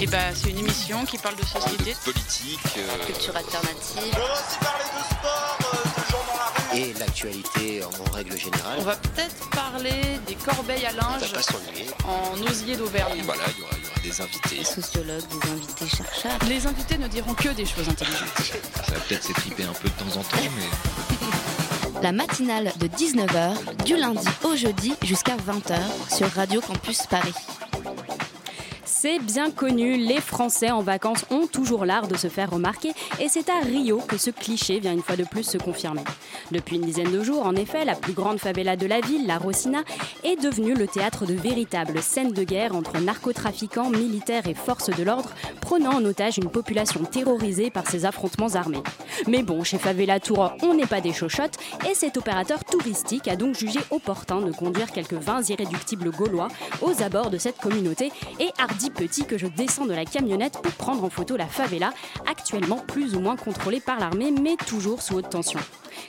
[0.00, 3.98] Et bah, c'est une émission qui parle de société, politique, euh, culture alternative.
[3.98, 6.78] On va aussi parler de sport, euh, de gens dans la rue.
[6.80, 8.78] et l'actualité en règle générale.
[8.78, 13.22] On va peut-être parler des corbeilles à linge pas en osier d'Auvergne.
[13.24, 14.64] voilà, il y aura, il y aura des invités.
[14.64, 16.38] Sociologues, des invités chercheurs.
[16.48, 18.28] Les invités ne diront que des choses intelligentes.
[18.86, 23.84] Ça va peut-être s'étriper un peu de temps en temps, mais La matinale de 19h,
[23.84, 25.78] du lundi au jeudi jusqu'à 20h
[26.16, 27.34] sur Radio Campus Paris.
[29.00, 33.28] C'est bien connu, les Français en vacances ont toujours l'art de se faire remarquer et
[33.28, 36.02] c'est à Rio que ce cliché vient une fois de plus se confirmer.
[36.50, 39.38] Depuis une dizaine de jours, en effet, la plus grande favela de la ville, la
[39.38, 39.84] Rosina,
[40.24, 45.04] est devenue le théâtre de véritables scènes de guerre entre narcotrafiquants, militaires et forces de
[45.04, 48.82] l'ordre, prenant en otage une population terrorisée par ces affrontements armés.
[49.28, 53.36] Mais bon, chez Favela Tour, on n'est pas des chochottes et cet opérateur touristique a
[53.36, 56.48] donc jugé opportun de conduire quelques 20 irréductibles gaulois
[56.82, 60.72] aux abords de cette communauté et hardi petit que je descends de la camionnette pour
[60.72, 61.92] prendre en photo la favela,
[62.30, 65.60] actuellement plus ou moins contrôlée par l'armée mais toujours sous haute tension.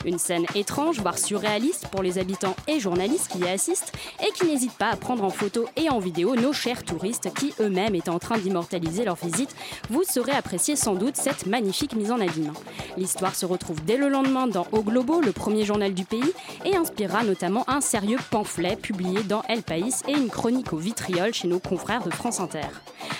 [0.05, 3.91] Une scène étrange, voire surréaliste pour les habitants et journalistes qui y assistent
[4.25, 7.53] et qui n'hésitent pas à prendre en photo et en vidéo nos chers touristes qui
[7.59, 9.55] eux-mêmes étaient en train d'immortaliser leur visite.
[9.89, 12.53] Vous saurez apprécier sans doute cette magnifique mise en abîme.
[12.97, 16.33] L'histoire se retrouve dès le lendemain dans O Globo, le premier journal du pays,
[16.65, 21.33] et inspirera notamment un sérieux pamphlet publié dans El País et une chronique au vitriol
[21.33, 22.68] chez nos confrères de France Inter.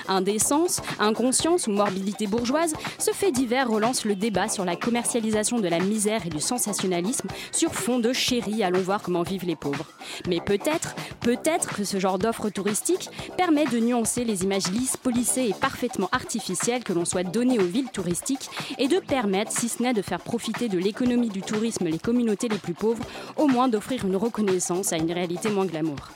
[0.08, 5.68] Indécence, inconscience ou morbidité bourgeoise, ce fait divers relance le débat sur la commercialisation de
[5.68, 9.86] la misère et du sensationnalisme sur fond de chéri, allons voir comment vivent les pauvres.
[10.28, 15.50] Mais peut-être, peut-être que ce genre d'offre touristique permet de nuancer les images lisses, polissées
[15.50, 19.84] et parfaitement artificielles que l'on souhaite donner aux villes touristiques et de permettre, si ce
[19.84, 23.04] n'est de faire profiter de l'économie du tourisme les communautés les plus pauvres,
[23.38, 26.10] au moins d'offrir une reconnaissance à une réalité moins glamour.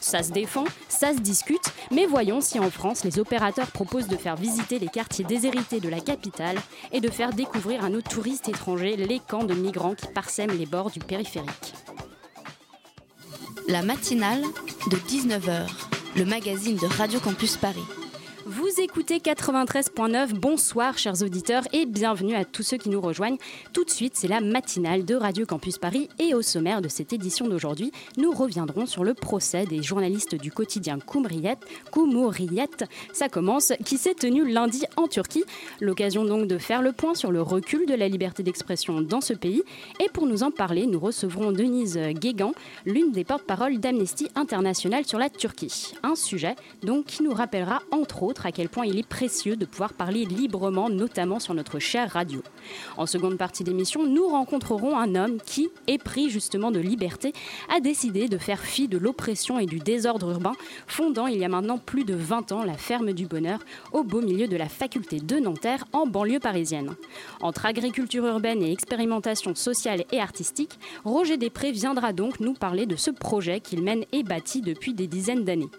[0.00, 4.16] Ça se défend, ça se discute, mais voyons si en France les opérateurs proposent de
[4.16, 6.58] faire visiter les quartiers déshérités de la capitale
[6.92, 10.66] et de faire découvrir à nos touristes étrangers les camps de migrants qui parsèment les
[10.66, 11.74] bords du périphérique.
[13.68, 14.42] La matinale
[14.90, 15.68] de 19h,
[16.16, 18.01] le magazine de Radio Campus Paris.
[18.44, 23.36] Vous écoutez 93.9, bonsoir chers auditeurs et bienvenue à tous ceux qui nous rejoignent.
[23.72, 27.12] Tout de suite, c'est la matinale de Radio Campus Paris et au sommaire de cette
[27.12, 32.66] édition d'aujourd'hui, nous reviendrons sur le procès des journalistes du quotidien Cumhuriyet,
[33.12, 35.44] ça commence, qui s'est tenu lundi en Turquie.
[35.80, 39.34] L'occasion donc de faire le point sur le recul de la liberté d'expression dans ce
[39.34, 39.62] pays.
[40.00, 42.54] Et pour nous en parler, nous recevrons Denise Guégan,
[42.86, 45.92] l'une des porte-paroles d'Amnesty International sur la Turquie.
[46.02, 49.64] Un sujet donc qui nous rappellera entre autres à quel point il est précieux de
[49.64, 52.42] pouvoir parler librement, notamment sur notre chère radio.
[52.96, 57.32] En seconde partie d'émission, nous rencontrerons un homme qui, épris justement de liberté,
[57.74, 60.54] a décidé de faire fi de l'oppression et du désordre urbain,
[60.86, 63.60] fondant il y a maintenant plus de 20 ans la Ferme du Bonheur
[63.92, 66.94] au beau milieu de la faculté de Nanterre en banlieue parisienne.
[67.40, 72.96] Entre agriculture urbaine et expérimentation sociale et artistique, Roger Després viendra donc nous parler de
[72.96, 75.70] ce projet qu'il mène et bâtit depuis des dizaines d'années.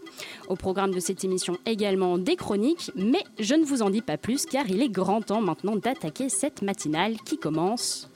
[0.47, 4.17] Au programme de cette émission également des chroniques, mais je ne vous en dis pas
[4.17, 8.09] plus car il est grand temps maintenant d'attaquer cette matinale qui commence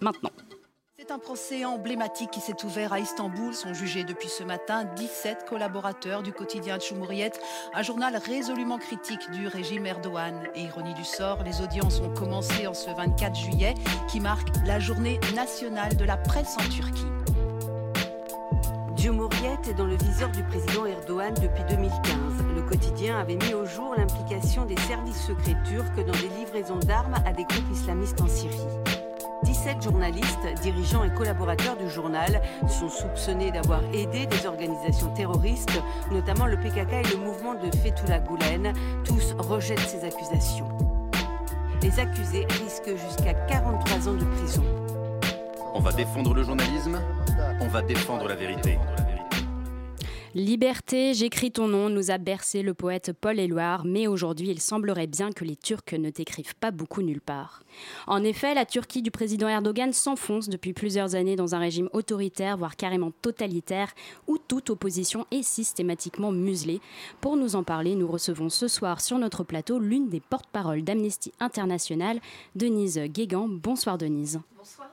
[0.00, 0.30] maintenant.
[0.96, 3.52] C'est un procès emblématique qui s'est ouvert à Istanbul.
[3.52, 7.32] Sont jugés depuis ce matin 17 collaborateurs du quotidien Cumhuriyet,
[7.74, 10.48] un journal résolument critique du régime Erdogan.
[10.54, 13.74] Et ironie du sort, les audiences ont commencé en ce 24 juillet,
[14.10, 17.37] qui marque la journée nationale de la presse en Turquie.
[18.98, 22.02] Cumhuriyet est dans le viseur du président Erdogan depuis 2015.
[22.56, 27.14] Le quotidien avait mis au jour l'implication des services secrets turcs dans des livraisons d'armes
[27.24, 28.58] à des groupes islamistes en Syrie.
[29.44, 35.80] 17 journalistes, dirigeants et collaborateurs du journal sont soupçonnés d'avoir aidé des organisations terroristes,
[36.10, 38.72] notamment le PKK et le mouvement de Fethullah Gulen.
[39.04, 40.68] Tous rejettent ces accusations.
[41.82, 44.64] Les accusés risquent jusqu'à 43 ans de prison.
[45.72, 46.98] On va défendre le journalisme,
[47.60, 48.78] on va défendre la vérité.
[50.34, 55.06] Liberté, j'écris ton nom, nous a bercé le poète Paul Éluard, mais aujourd'hui il semblerait
[55.06, 57.62] bien que les Turcs ne t'écrivent pas beaucoup nulle part.
[58.06, 62.58] En effet, la Turquie du président Erdogan s'enfonce depuis plusieurs années dans un régime autoritaire,
[62.58, 63.94] voire carrément totalitaire,
[64.26, 66.80] où toute opposition est systématiquement muselée.
[67.22, 71.32] Pour nous en parler, nous recevons ce soir sur notre plateau l'une des porte-paroles d'Amnesty
[71.40, 72.20] International,
[72.54, 73.48] Denise Guégan.
[73.48, 74.40] Bonsoir Denise.
[74.56, 74.90] Bonsoir.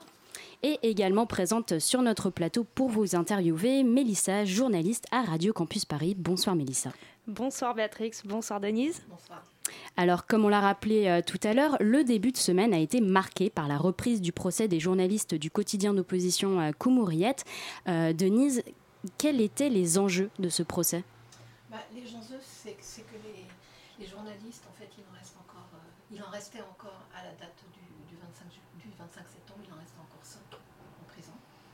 [0.62, 6.14] Et également présente sur notre plateau pour vous interviewer Mélissa, journaliste à Radio Campus Paris.
[6.18, 6.90] Bonsoir Mélissa.
[7.26, 9.02] Bonsoir Béatrix, bonsoir Denise.
[9.08, 9.42] Bonsoir.
[9.96, 13.00] Alors, comme on l'a rappelé euh, tout à l'heure, le début de semaine a été
[13.00, 17.36] marqué par la reprise du procès des journalistes du quotidien d'opposition euh, Cumhuriyet.
[17.88, 18.62] Euh, Denise,
[19.18, 21.02] quels étaient les enjeux de ce procès?
[21.70, 23.44] Bah, Les enjeux, c'est que les,
[24.04, 27.30] Les journalistes, en fait, il en reste encore, euh, il en restait encore à la
[27.32, 31.32] date du, du 25, ju- du 25 septembre, il en restait encore 5 en prison.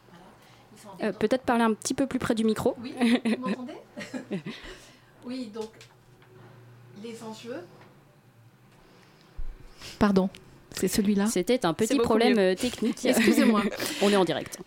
[0.09, 0.25] Voilà.
[0.73, 1.13] Ils sont en Euh.
[1.13, 2.77] Peut-être parler un petit peu plus près du micro.
[2.81, 2.95] Oui,
[3.25, 3.75] vous m'entendez?
[5.25, 5.71] Oui, donc
[7.01, 7.65] les enjeux.
[10.01, 10.29] Pardon,
[10.77, 11.27] c'est celui-là.
[11.27, 12.39] C'était un petit problème mieux.
[12.39, 12.99] euh, technique.
[13.05, 13.63] Excusez-moi.
[14.03, 14.59] On est en direct.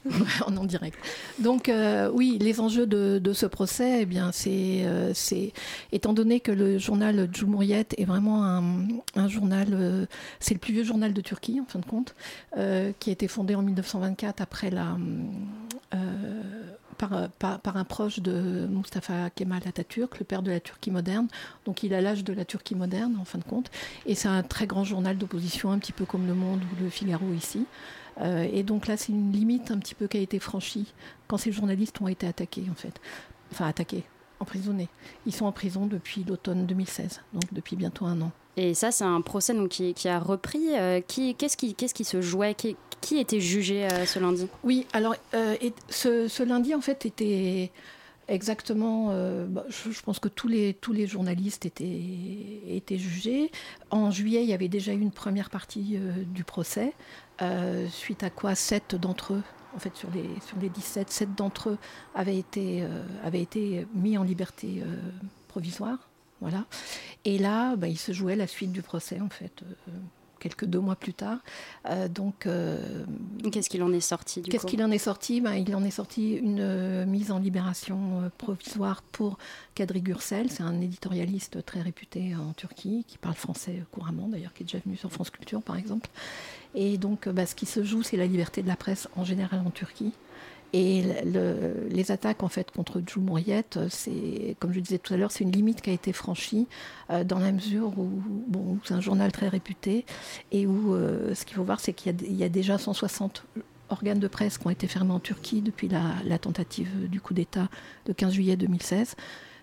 [0.48, 0.98] on est en direct.
[1.40, 5.52] Donc euh, oui, les enjeux de, de ce procès, eh bien, c'est, euh, c'est
[5.92, 8.64] étant donné que le journal Cumhuriyet est vraiment un,
[9.16, 10.06] un journal, euh,
[10.40, 12.16] c'est le plus vieux journal de Turquie en fin de compte,
[12.58, 14.98] euh, qui a été fondé en 1924 après la
[15.94, 15.98] euh,
[16.98, 21.28] par, par, par un proche de Mustafa Kemal Atatürk, le père de la Turquie moderne.
[21.66, 23.70] Donc il a l'âge de la Turquie moderne, en fin de compte.
[24.06, 26.90] Et c'est un très grand journal d'opposition, un petit peu comme Le Monde ou Le
[26.90, 27.66] Figaro ici.
[28.22, 30.94] Euh, et donc là, c'est une limite un petit peu qui a été franchie
[31.28, 33.00] quand ces journalistes ont été attaqués, en fait.
[33.52, 34.04] Enfin, attaqués,
[34.40, 34.90] emprisonnés.
[35.26, 38.32] Ils sont en prison depuis l'automne 2016, donc depuis bientôt un an.
[38.58, 40.78] Et ça, c'est un procès donc, qui, a repris.
[40.78, 42.56] euh, qui, qu'est-ce, qui, qu'est-ce qui se jouait?
[42.56, 42.78] Qui,
[43.18, 44.48] était jugé euh, ce lundi?
[44.64, 45.56] Oui, alors euh,
[45.90, 47.72] ce, lundi, en fait, était
[48.28, 49.10] exactement.
[49.48, 52.02] bah, je, je pense que tous les, tous les journalistes étaient,
[52.68, 53.52] étaient jugés.
[53.92, 56.94] En juillet, il y avait déjà eu une première partie du procès,
[57.90, 59.44] suite à quoi sept d'entre eux.
[59.76, 61.78] En fait, sur les, sur les 17, sept d'entre eux
[62.16, 62.84] avaient été,
[63.24, 64.82] avaient été mis en liberté
[65.50, 66.00] provisoire.
[66.46, 66.66] Voilà.
[67.24, 69.92] Et là, bah, il se jouait la suite du procès, en fait, euh,
[70.40, 71.40] quelques deux mois plus tard.
[71.90, 73.04] Euh, donc, euh,
[73.52, 75.42] Qu'est-ce qu'il en est sorti du Qu'est-ce qu'il en est sorti?
[75.42, 79.40] Ben, Il en est sorti une mise en libération provisoire pour
[79.74, 80.52] Kadri Gürsel.
[80.52, 84.78] C'est un éditorialiste très réputé en Turquie, qui parle français couramment d'ailleurs, qui est déjà
[84.86, 86.12] venu sur France Culture par exemple.
[86.76, 89.64] Et donc, bah, ce qui se joue, c'est la liberté de la presse en général
[89.66, 90.14] en Turquie.
[90.74, 95.14] Et le- le- les attaques en fait contre Cumhuriyet, euh, c'est comme je disais tout
[95.14, 96.68] à l'heure, c'est une limite qui a été franchie
[97.12, 100.06] euh, dans la mesure où, c'est un journal très réputé
[100.52, 103.46] et où euh, ce qu'il faut voir, c'est qu'il y a- déjà 160
[103.90, 107.70] organes de presse qui ont été fermés en Turquie depuis la, tentative du coup d'État
[108.06, 109.16] de 15 juillet 2016,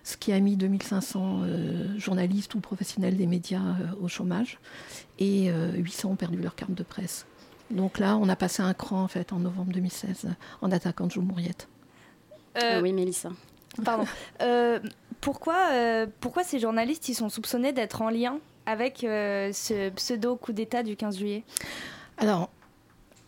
[0.03, 4.59] ce qui a mis 2500 euh, journalistes ou professionnels des médias au chômage
[5.19, 7.25] et euh, 800 ont perdu leur carte de presse.
[7.71, 10.29] Donc là, on a passé un cran en fait en novembre 2016
[10.61, 11.67] en attaquant Cumhuriyet.
[12.61, 13.29] Euh, Oui, Mélissa.
[13.83, 14.05] Pardon.
[14.41, 14.79] Euh,
[15.21, 20.35] pourquoi, euh, pourquoi ces journalistes ils sont soupçonnés d'être en lien avec euh, ce pseudo
[20.35, 21.43] coup d'État du 15 juillet?
[22.17, 22.49] Alors,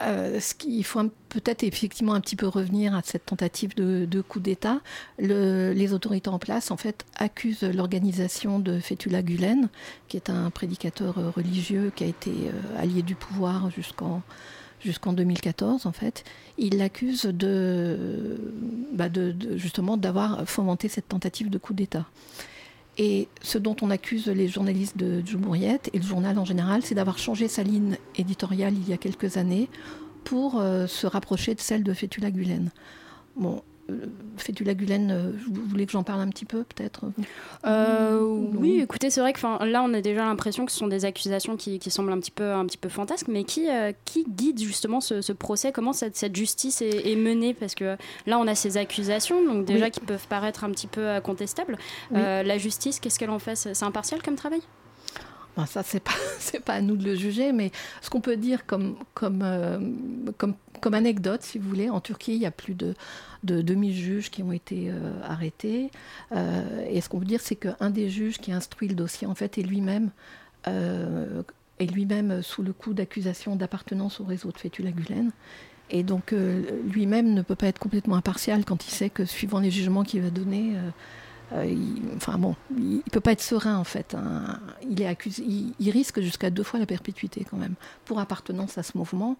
[0.01, 0.53] euh, ce
[0.83, 4.81] faut peut-être effectivement un petit peu revenir à cette tentative de, coup d'État.
[5.19, 9.69] Le- les autorités en place, en fait, accusent l'organisation de Fethullah Gulen,
[10.07, 14.21] qui est un prédicateur religieux qui a été euh, allié du pouvoir jusqu'en
[14.83, 16.23] jusqu'en 2014 en fait.
[16.59, 18.37] Ils l'accusent de,
[18.93, 19.07] bah,
[19.55, 22.05] justement d'avoir fomenté cette tentative de coup d'État.
[22.97, 26.95] Et ce dont on accuse les journalistes de Cumhuriyet et le journal en général, c'est
[26.95, 29.69] d'avoir changé sa ligne éditoriale il y a quelques années
[30.23, 32.71] pour euh, se rapprocher de celle de Fethullah Gulen.
[33.89, 34.05] Euh,
[34.37, 37.05] Fethullah Gulen, euh, vous voulez que j'en parle un petit peu peut-être?
[37.65, 41.05] Euh, oui, écoutez, c'est vrai que là, on a déjà l'impression que ce sont des
[41.05, 44.25] accusations qui, qui semblent un petit peu, un petit peu fantasques, mais qui, euh, qui
[44.27, 45.71] guide justement ce, ce procès?
[45.71, 47.53] Comment cette, cette justice est, est menée?
[47.53, 47.95] Parce que
[48.25, 49.91] là, on a ces accusations, donc déjà Oui.
[49.91, 51.77] qui peuvent paraître un petit peu contestables.
[52.11, 52.19] Oui.
[52.21, 53.55] Euh, la justice, qu'est-ce qu'elle en fait?
[53.55, 54.61] C'est c'est impartial comme travail?
[55.57, 56.11] Bon, ça, c'est pas,
[56.65, 57.71] pas à nous de le juger, mais
[58.01, 59.79] ce qu'on peut dire comme, comme, euh,
[60.37, 62.93] comme, comme anecdote, si vous voulez, en Turquie, il y a plus de,
[63.43, 65.91] de 2000 juges qui ont été euh, arrêtés.
[66.33, 69.35] Euh, et ce qu'on peut dire, c'est qu'un des juges qui instruit le dossier, en
[69.35, 70.11] fait, est lui-même.
[70.65, 75.31] est lui-même sous le coup d'accusation d'appartenance au réseau de Fethullah Gulen.
[75.91, 76.33] Et donc,
[76.91, 80.21] lui-même ne peut pas être complètement impartial quand il sait que, suivant les jugements qu'il
[80.21, 80.73] va donner,
[81.53, 84.15] euh, il, enfin bon, il, peut pas être serein en fait.
[84.15, 84.59] hein.
[84.89, 85.43] Il est accusé,
[85.79, 87.75] il, risque jusqu'à deux fois la perpétuité quand même
[88.05, 89.37] pour appartenance à ce mouvement,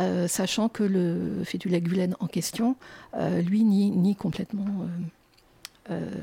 [0.00, 2.76] euh, sachant que le Fethullah Gulen en question,
[3.14, 4.86] euh, lui nie, complètement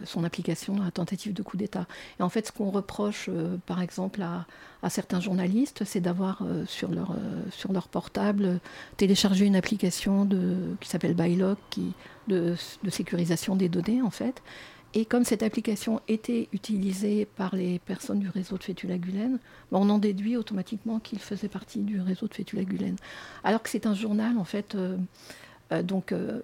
[0.06, 1.86] son application à la tentative de coup d'État.
[2.20, 3.30] Et en fait, ce qu'on reproche,
[3.68, 7.16] par exemple, à, certains journalistes, c'est d'avoir sur, leur,
[7.51, 8.62] sur leur portable
[8.98, 10.28] téléchargé une application
[10.80, 11.92] qui s'appelle Bylock, qui,
[12.28, 12.56] de
[12.88, 14.42] sécurisation des données, en fait.
[14.96, 19.38] Et comme cette application était utilisée par les personnes du réseau de Fethullah Gulen,
[19.72, 22.96] ben, on en déduit automatiquement qu'il faisait partie du réseau de Fethullah Gulen.
[23.43, 24.98] Alors que c'est un journal, en fait, euh,
[25.72, 26.41] euh, donc, euh,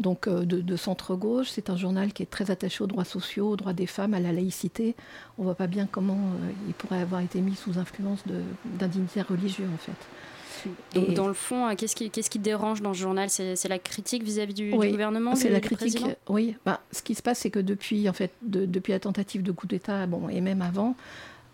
[0.00, 1.50] donc de, centre-gauche.
[1.50, 4.20] C'est un journal qui est très attaché aux droits sociaux, aux droits des femmes, à
[4.20, 4.96] la laïcité.
[5.36, 6.32] On voit pas bien comment
[6.66, 8.24] il pourrait avoir été mis sous influence
[8.64, 9.92] dignitaire religieux, en fait.
[10.94, 13.28] Donc, Et- dans le fond, euh, qu'est-ce qui, qu'est-ce qui dérange dans ce journal?
[13.30, 16.00] C'est c'est la critique vis-à-vis du, gouvernement C'est du- la du critique.
[16.00, 16.14] président?
[16.28, 19.42] Oui, bah, ce qui se passe, c'est que depuis, en fait, de- depuis la tentative
[19.42, 20.94] de coup d'État, bon, et même avant,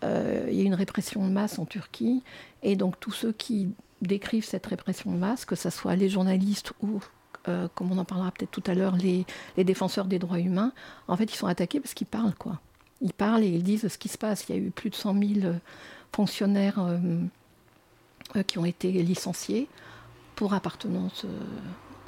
[0.05, 2.23] euh, il y a une répression de masse en Turquie.
[2.63, 3.71] Et donc, tous ceux qui
[4.03, 7.01] décrivent cette répression de masse, que ce soit les journalistes ou,
[7.49, 9.25] euh, comme on en parlera peut-être tout à l'heure, les,
[9.57, 10.73] les défenseurs des droits humains,
[11.09, 12.61] en fait, ils sont attaqués parce qu'ils parlent, quoi.
[13.01, 14.45] Ils parlent et ils disent ce qui se passe.
[14.49, 15.53] Il y a eu plus de 100 000 euh,
[16.15, 16.99] fonctionnaires euh,
[18.37, 19.69] euh, qui ont été licenciés
[20.35, 21.29] pour appartenance euh,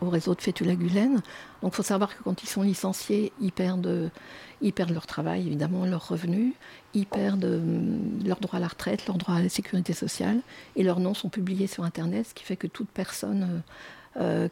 [0.02, 1.14] au réseau de Fethullah Gulen.
[1.62, 4.08] Donc il faut savoir que quand ils sont licenciés, ils perdent, euh,
[4.60, 6.52] ils perdent leur travail, évidemment, leurs revenus,
[6.92, 7.62] ils perdent
[8.22, 10.40] leur droit à la retraite, leur droit à la sécurité sociale,
[10.76, 13.62] et leurs noms sont publiés sur Internet, ce qui fait que toute personne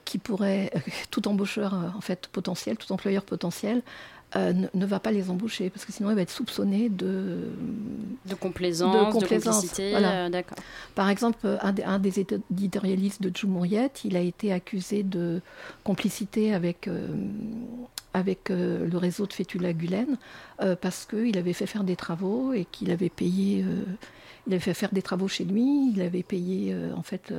[0.04, 0.72] qui pourrait,
[1.10, 3.82] tout embaucheur en fait potentiel, tout employeur potentiel,
[4.36, 7.48] euh, ne, ne va pas les embaucher parce que sinon il va être soupçonné de
[8.26, 10.26] De complaisance, de, complicité, voilà.
[10.26, 10.58] euh, d'accord.
[10.94, 15.40] Par exemple, un des, un des éditorialistes de Djoumouriet, il a été accusé de
[15.82, 17.08] complicité avec, euh,
[18.12, 20.18] avec le réseau de Fethullah Gulen
[20.82, 23.64] parce qu'il avait fait faire des travaux et qu'il avait payé,
[24.46, 27.32] il avait fait faire des travaux chez lui, il avait payé en fait.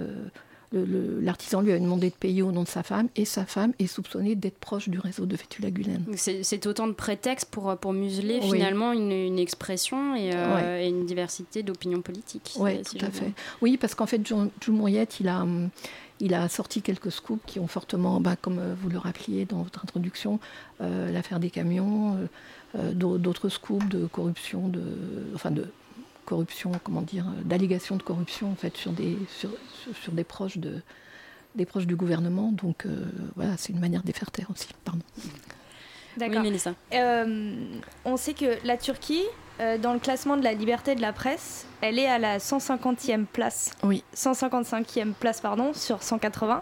[0.72, 3.88] L'artisan lui avait demandé de payer au nom de sa femme et sa femme est
[3.88, 6.04] soupçonnée d'être proche du réseau de Fethullah Gulen.
[6.16, 8.52] C'est autant de prétextes pour, pour museler Oui.
[8.58, 10.86] finalement une, une expression et, euh, Ouais.
[10.86, 12.54] et une diversité d'opinions politiques.
[12.60, 13.32] Oui, si tout à fait.
[13.62, 15.70] Oui, parce qu'en fait, John, John Mouriette, il a, hum,
[16.20, 19.64] il a sorti quelques scoops qui ont fortement, bah, comme euh, vous le rappeliez dans
[19.64, 20.40] votre introduction,
[20.82, 22.16] euh, l'affaire des camions,
[22.76, 24.84] euh, d'au- d'autres scoops de corruption, de,
[25.34, 25.66] enfin de
[26.30, 29.50] corruption, comment dire, euh, d'allégations de corruption en fait sur des, sur,
[30.02, 30.82] sur- des proches de
[31.56, 32.52] des proches du gouvernement.
[32.52, 33.06] Donc euh,
[33.36, 34.68] voilà, c'est une manière de les faire taire aussi.
[34.86, 35.02] Pardon.
[36.18, 36.38] D'accord.
[36.38, 36.74] Oui, Mélissa.
[36.94, 37.56] Euh,
[38.06, 39.24] on sait que la Turquie,
[39.60, 43.26] euh, dans le classement de la liberté de la presse, elle est à la 150e
[43.26, 43.72] place.
[43.84, 44.04] Oui.
[44.16, 46.62] 155e place, pardon, sur 180.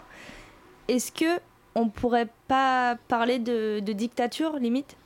[0.88, 1.40] Est-ce que
[1.74, 4.96] on pourrait pas parler de, de dictature, limite,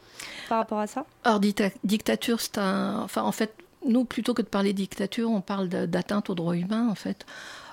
[0.49, 1.05] par rapport à ça?
[1.25, 3.01] Alors, dicta- dictature, c'est un.
[3.03, 3.53] Enfin, en fait,
[3.87, 7.25] nous, plutôt que de parler dictature, on parle d'atteinte aux droits humains, en fait.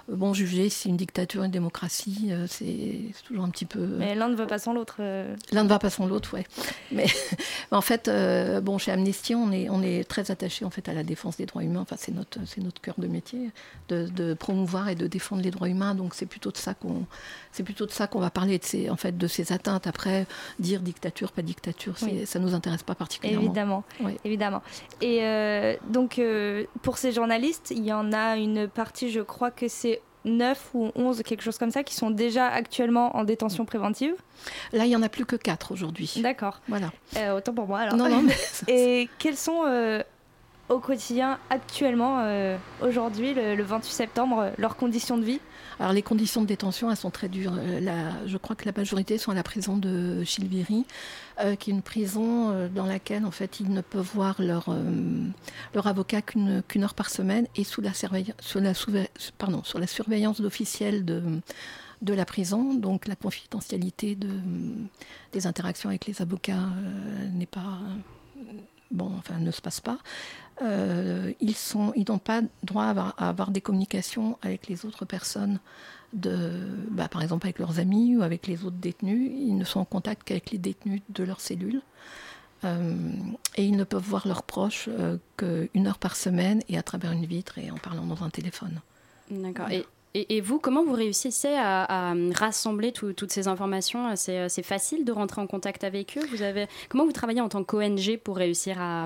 [0.10, 3.86] Euh, Bon, juger si une dictature, une démocratie, euh, c'est toujours un petit peu.
[4.00, 4.96] Mais l'un ne va pas sans l'autre.
[5.01, 5.36] euh.
[5.51, 6.48] L'un ne va pas sans l'autre, ouais.
[6.92, 7.06] Mais,
[7.72, 10.94] en fait, euh, bon, chez Amnesty, on est, on est très attaché en fait à
[10.94, 11.82] la défense des droits humains.
[11.82, 13.51] Enfin, c'est notre, c'est notre cœur de métier,
[13.89, 15.94] de, de promouvoir et de défendre les droits humains.
[15.94, 17.06] Donc, c'est plutôt de ça qu'on,
[17.51, 19.88] c'est plutôt de ça qu'on va parler de ces, en fait, de ces atteintes.
[19.88, 20.25] Après,
[20.60, 22.25] dire dictature, pas dictature, Oui.
[22.25, 23.44] ça nous intéresse pas particulièrement.
[23.46, 24.18] Évidemment, Oui.
[24.24, 24.62] évidemment.
[25.01, 29.51] Et euh, donc, euh, pour ces journalistes, il y en a une partie, je crois
[29.51, 33.65] que c'est 9 ou 11, quelque chose comme ça, qui sont déjà actuellement en détention
[33.65, 34.13] préventive.
[34.74, 36.13] Là, il y en a plus que quatre aujourd'hui.
[36.22, 36.60] D'accord.
[36.68, 36.91] Voilà.
[37.18, 37.96] Euh, autant pour moi alors.
[37.96, 38.36] Non, non, mais
[38.68, 40.03] Et quels sont euh,
[40.68, 45.39] au quotidien actuellement, euh, aujourd'hui, le, le 28 septembre, leurs conditions de vie?
[45.79, 47.53] Alors les conditions de détention, sont très dures.
[47.57, 50.86] Euh, je crois que la majorité sont à la prison de Chilviri,
[51.39, 54.75] euh, qui est une prison euh, dans laquelle en fait ils ne peuvent voir leur,
[55.74, 57.91] leur avocat qu'une heure par semaine et sous la,
[58.55, 62.74] la, surveillance d'officiels de, la prison.
[62.74, 64.29] Donc la confidentialité de,
[65.31, 66.69] des interactions avec les avocats
[67.33, 67.79] n'est pas
[68.91, 70.00] bon, enfin, ne se passe pas.
[70.62, 74.86] Euh, ils sont, ils n'ont pas droit à avoir, à avoir des communications avec les
[74.86, 75.60] autres personnes,
[76.12, 76.51] de,
[76.89, 79.32] bah, par exemple avec leurs amis ou avec les autres détenus.
[79.34, 81.82] Ils ne sont en contact qu'avec les détenus de leur cellule.
[82.66, 83.12] Euh,
[83.56, 87.13] et ils ne peuvent voir leurs proches euh, qu'une heure par semaine et à travers
[87.13, 88.82] une vitre et en parlant dans un téléphone.
[89.32, 89.68] D'accord.
[89.68, 89.75] Voilà.
[89.75, 89.86] Et,
[90.20, 94.13] et, et vous, comment vous réussissez à, à rassembler tout- toutes ces informations?
[94.18, 96.25] C'est c'est facile de rentrer en contact avec eux?
[96.32, 99.06] Vous avez, Comment vous travaillez en tant qu'ONG pour réussir à,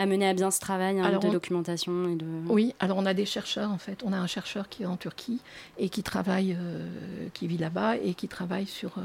[0.00, 2.24] à mener à bien ce travail hein, Alors, de on- documentation et de...
[2.48, 4.02] Oui, alors on a des chercheurs en fait.
[4.04, 5.40] On a un chercheur qui est en Turquie
[5.78, 6.86] et qui travaille, euh,
[7.34, 9.02] qui vit là-bas et qui travaille sur, euh,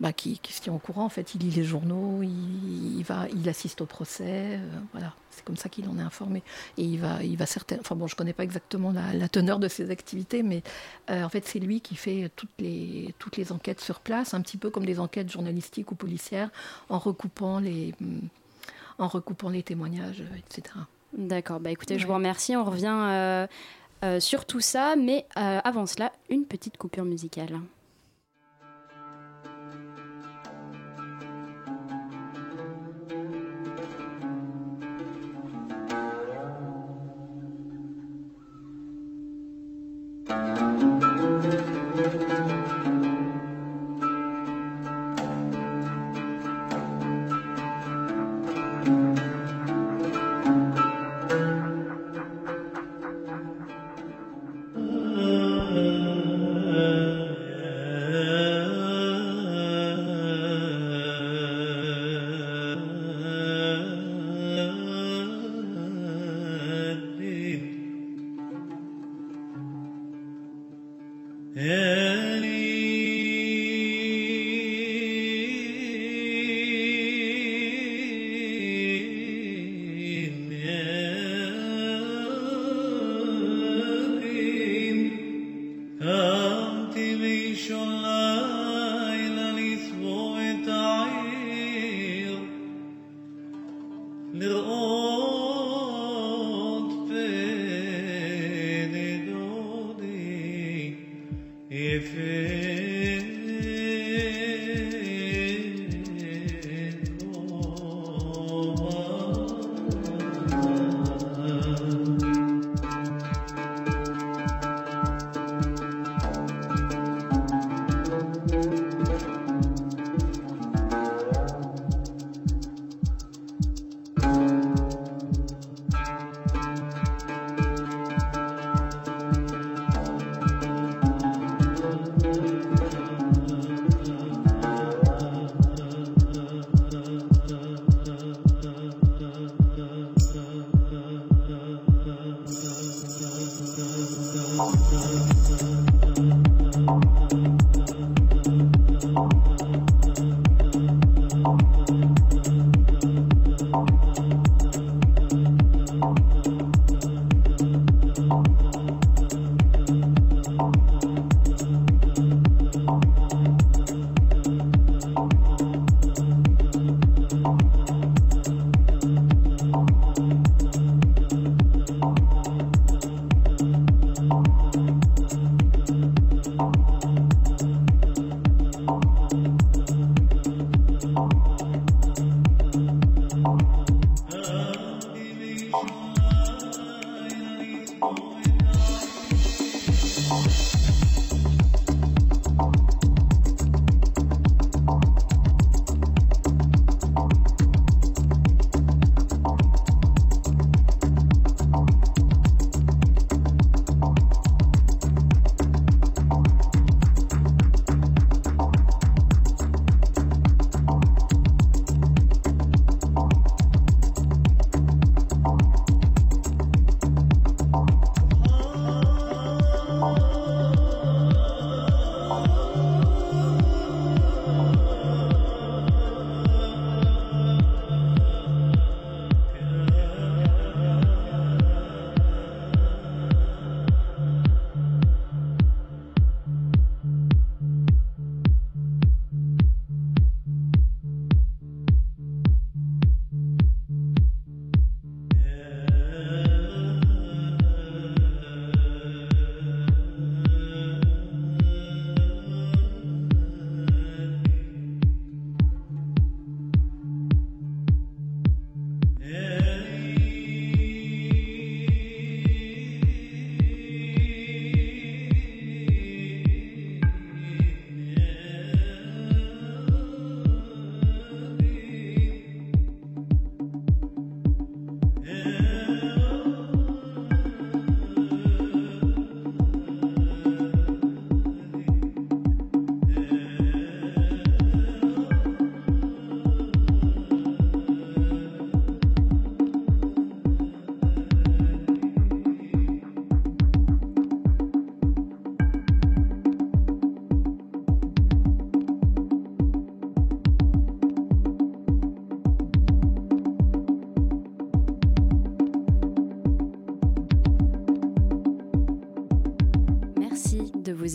[0.00, 1.34] bah, qui, qui se tient au courant en fait.
[1.34, 5.14] Il lit les journaux, il, il va, il assiste au procès, euh, voilà.
[5.30, 6.42] C'est comme ça qu'il en est informé.
[6.78, 7.80] Et il va, il va certaines.
[7.80, 10.62] Enfin bon, je connais pas exactement la, la teneur de ses activités, mais
[11.10, 14.40] euh, en fait c'est lui qui fait toutes les toutes les enquêtes sur place, un
[14.40, 16.50] petit peu comme des enquêtes journalistiques ou policières,
[16.90, 18.20] en recoupant les hum,
[18.98, 20.76] en recoupant les témoignages, euh, etc.
[21.16, 22.56] D'accord, bah écoutez, je vous remercie.
[22.56, 23.46] On revient euh,
[24.04, 27.58] euh, sur tout ça, mais euh, avant cela, une petite coupure musicale.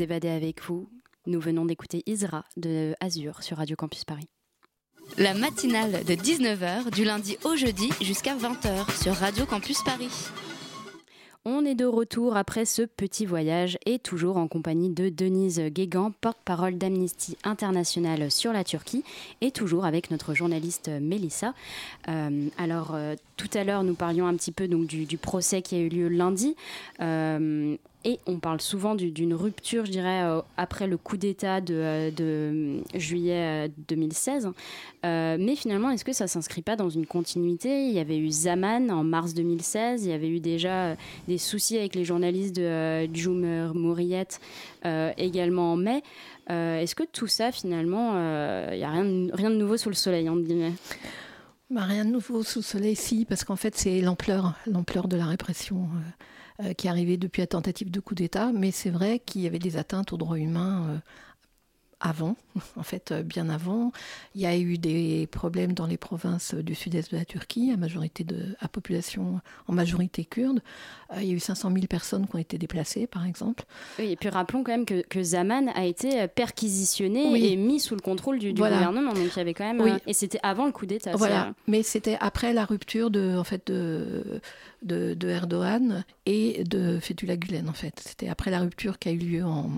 [0.02, 0.90] Vous évader avec vous.
[1.28, 4.28] Nous venons d'écouter Isra de Azur sur Radio Campus Paris.
[5.20, 10.10] La matinale de 19h du lundi au jeudi jusqu'à 20h sur Radio Campus Paris.
[11.46, 16.12] On est de retour après ce petit voyage et toujours en compagnie de Denise Guégan,
[16.22, 19.04] porte-parole d'Amnesty International sur la Turquie
[19.42, 21.54] et toujours avec notre journaliste Mélissa.
[22.08, 25.76] Euh, alors euh, tout à l'heure nous parlions un petit peu donc du, procès qui
[25.76, 26.56] a eu lieu lundi.
[27.02, 31.76] Euh, et on parle souvent d'une rupture, je dirais, euh, après le coup d'État de,
[31.76, 34.50] euh, de, juillet 2016.
[35.06, 37.86] Euh, mais finalement, est-ce que ça ne s'inscrit pas dans une continuité?
[37.88, 40.96] Il y avait eu Zaman en mars 2016, il y avait eu déjà
[41.28, 44.28] des soucis avec les journalistes de Djoum Mouriet
[45.18, 46.02] également en mai.
[46.50, 48.14] est-ce que tout ça, finalement,
[48.72, 50.74] il n'y a rien, de nouveau sous le soleil, entre guillemets?
[51.70, 55.18] Bah, Rien de nouveau sous le soleil, si, parce qu'en fait, c'est l'ampleur, l'ampleur de
[55.18, 55.88] la répression.
[56.64, 59.58] Euh, qui arrivait depuis la tentative de coup d'État, mais c'est vrai qu'il y avait
[59.58, 60.98] des atteintes aux droits humains euh,
[62.02, 62.36] avant,
[62.78, 63.92] en fait, euh, bien avant.
[64.36, 67.78] Il y a eu des problèmes dans les provinces du sud-est de la Turquie, à,
[67.78, 70.62] majorité de, à population en majorité kurde.
[71.18, 73.64] il y a eu 500 000 personnes qui ont été déplacées, par exemple.
[74.00, 77.96] Oui, et puis rappelons quand même que, que Zaman a été perquisitionné et mis sous
[77.96, 79.14] le contrôle du, gouvernement.
[79.14, 80.00] Donc il y avait quand même.
[80.08, 81.12] et c'était avant le coup d'État.
[81.16, 84.42] Voilà, mais c'était après la rupture de, en fait, de
[84.82, 88.02] de, Erdogan et de Fethullah Gulen, en fait.
[88.06, 89.70] C'était après la rupture qui a eu lieu en,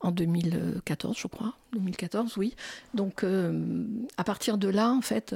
[0.00, 1.54] en 2014, je crois.
[1.72, 2.54] 2014, oui.
[2.94, 3.84] Donc, euh,
[4.16, 5.34] à partir de là, en fait,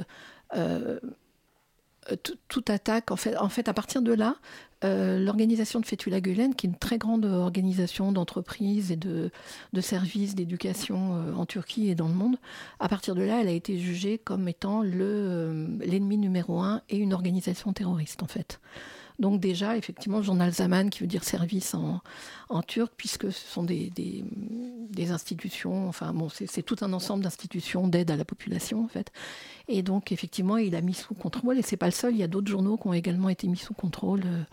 [0.55, 0.99] euh,
[2.49, 4.35] toute attaque, en fait, à partir de là,
[4.83, 9.31] euh, l'organisation de Fethullah Gulen, qui est une très grande organisation d'entreprises et de,
[9.71, 12.35] de services d'éducation en Turquie et dans le monde,
[12.79, 17.13] à partir de là, elle a été jugée comme étant l'ennemi numéro un et une
[17.13, 18.59] organisation terroriste, en fait.
[19.19, 22.01] Donc déjà, effectivement, le journal Zaman, qui veut dire service en,
[22.63, 28.11] turc, puisque ce sont des, des, institutions, enfin bon, c'est tout un ensemble d'institutions d'aide
[28.11, 29.11] à la population, en fait.
[29.67, 32.23] Et donc, effectivement, il a mis sous contrôle, et c'est pas le seul, il y
[32.23, 34.21] a d'autres journaux qui ont également été mis sous contrôle.
[34.25, 34.43] Euh,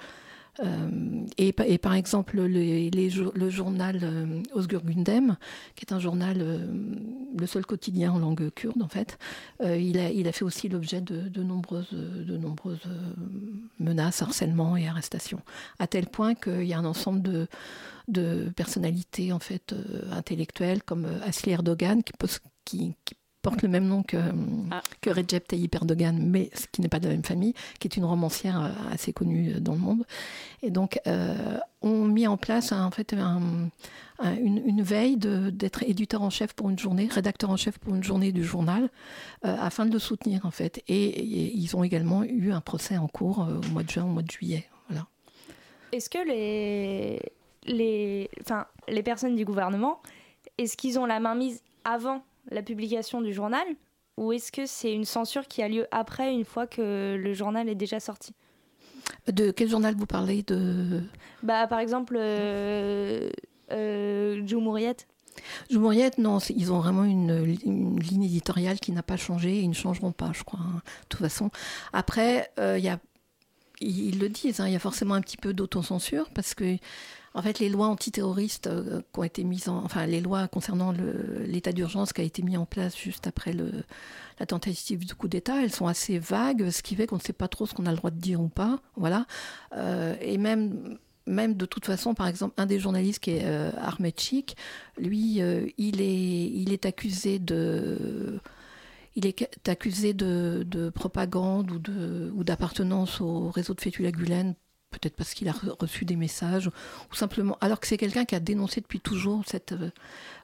[1.38, 5.36] et, et, par exemple, le journal Osgur Gundem,
[5.74, 6.68] qui est un journal,
[7.36, 9.18] le seul quotidien en langue kurde en fait,
[9.62, 11.96] il, a, fait aussi l'objet de, nombreuses,
[13.78, 15.40] menaces, harcèlements et arrestations,
[15.78, 17.22] à tel point qu'il y a un ensemble
[18.08, 19.74] de, personnalités en fait
[20.12, 22.12] intellectuelles comme Asli Erdogan qui,
[22.64, 24.18] qui, qui porte le même nom que,
[24.70, 24.82] ah.
[25.00, 27.96] que Recep Tayyip Erdogan, mais ce qui n'est pas de la même famille, qui est
[27.96, 30.04] une romancière euh, assez connue dans le monde.
[30.62, 33.70] Et donc, euh, on mis en place en fait une,
[34.22, 38.32] une, veille d'être éditeur en chef pour une journée, rédacteur en chef pour une journée
[38.32, 38.90] du journal,
[39.44, 40.82] euh, afin de le soutenir en fait.
[40.88, 41.22] Et,
[41.56, 44.30] ils ont également eu un procès en cours au mois de juin, au mois de
[44.30, 44.68] juillet.
[44.88, 45.06] Voilà.
[45.92, 47.20] Est-ce que les,
[47.64, 50.00] les, enfin, les personnes du gouvernement,
[50.58, 53.66] est-ce qu'ils ont la main mise avant la publication du journal
[54.16, 57.68] ou est-ce que c'est une censure qui a lieu après, une fois que le journal
[57.68, 58.34] est déjà sorti?
[59.32, 60.42] De quel journal vous parlez?
[60.42, 61.02] De...
[61.42, 63.30] bah, Par exemple, euh,
[63.72, 65.06] euh, Mouriette.
[65.70, 69.74] Mouriette, non, ils ont vraiment une, ligne éditoriale qui n'a pas changé et ils ne
[69.74, 71.50] changeront pas, je crois, hein, de toute façon.
[71.92, 72.98] Après, euh, il y a,
[73.80, 76.76] ils le disent, hein, il y a forcément un petit peu d'autocensure parce que
[77.32, 80.92] en fait, les lois antiterroristes euh, qui ont été mises en, enfin, les lois concernant
[81.46, 83.54] l'état d'urgence qui a été mis en place juste après
[84.38, 87.32] la tentative de coup d'État, elles sont assez vagues, ce qui fait qu'on ne sait
[87.32, 88.80] pas trop ce qu'on a le droit de dire ou pas.
[88.96, 89.26] Voilà.
[89.76, 94.18] Euh, et même, de toute façon, par exemple, un des journalistes qui est euh, Ahmed
[94.18, 94.56] Chik,
[94.98, 98.40] lui, euh, il, est, accusé de
[99.14, 101.70] il est accusé de, de propagande
[102.34, 104.54] ou d'appartenance ou au réseau de Fethullah Gulen
[104.90, 106.68] peut-être parce qu'il a reçu des messages,
[107.10, 109.90] ou simplement, alors que c'est quelqu'un qui a dénoncé depuis toujours cette euh,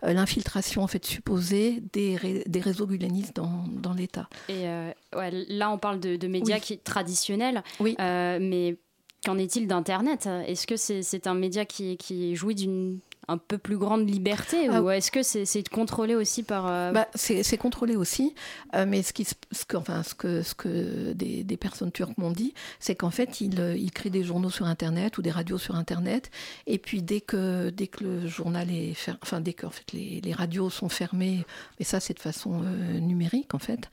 [0.03, 4.29] l'infiltration en fait supposée des, des réseaux gulanistes dans, dans l'État.
[4.49, 7.97] Et euh, ouais, là, on parle de, médias qui traditionnels, oui.
[8.01, 8.77] Euh, mais
[9.25, 10.29] qu'en est-il d'Internet?
[10.47, 14.81] Est-ce que c'est un média qui, qui jouit d'une un peu plus grande liberté ah
[14.81, 18.35] ou est-ce que c'est contrôlé aussi par euh, bah, c'est contrôlé aussi
[18.75, 22.17] euh, mais ce qui ce que, enfin ce que ce que des, des personnes turques
[22.19, 25.31] m'ont dit c'est qu'en fait ils, euh, ils créent des journaux sur internet ou des
[25.31, 26.31] radios sur internet
[26.67, 30.21] et puis dès que dès que le journal est enfin dès que en fait les,
[30.23, 31.45] les, radios sont fermées
[31.79, 32.61] mais ça c'est de façon
[33.01, 33.91] numérique en fait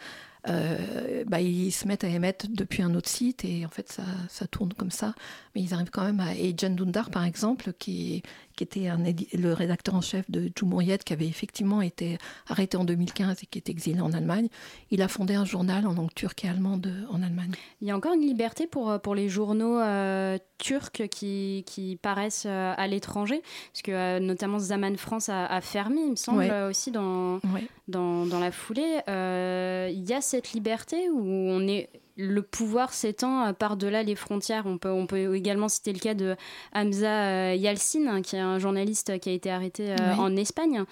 [0.50, 4.04] euh, bah, ils se mettent à émettre depuis un autre site et en fait ça,
[4.28, 5.16] ça tourne comme ça.
[5.56, 6.36] Mais ils arrivent quand même à.
[6.36, 8.24] Et Jan Dundar, par exemple, qui,
[8.56, 8.98] qui était un
[9.34, 13.58] le rédacteur en chef de Cumhuriyet, qui avait effectivement été arrêté en 2015 et qui
[13.58, 14.48] est exilé en Allemagne,
[14.92, 17.52] il a fondé un journal en langue turque et allemande en Allemagne.
[17.82, 21.98] Il y a encore une liberté pour, euh, pour les journaux euh, turcs qui, qui
[22.02, 27.40] paraissent à l'étranger, parce que notamment Zaman France a, fermé, il me semble, aussi dans,
[27.88, 29.00] dans, dans, la foulée.
[29.08, 34.66] Il y a cette liberté où on est le pouvoir s'étend par-delà les frontières.
[34.66, 36.36] On peut, on peut également citer le cas de
[36.74, 40.84] Hamza euh, Yalcin, hein, qui est un journaliste qui a été arrêté euh, en Espagne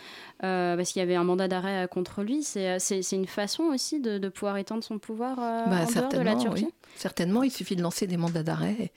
[0.43, 2.43] euh, parce qu'il y avait un mandat d'arrêt contre lui.
[2.43, 6.69] C'est une façon aussi de, pouvoir étendre son pouvoir bah, en dehors de la Turquie
[6.95, 8.75] Certainement, il suffit de lancer des mandats d'arrêt.
[8.79, 8.91] Et,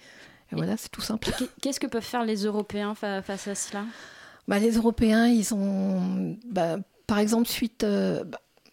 [0.52, 1.30] voilà, c'est tout simple.
[1.60, 3.84] Qu'est-ce que peuvent faire les Européens face à cela?
[4.48, 6.36] Bah, Les Européens, ils ont...
[6.46, 7.84] Bah, par exemple, suite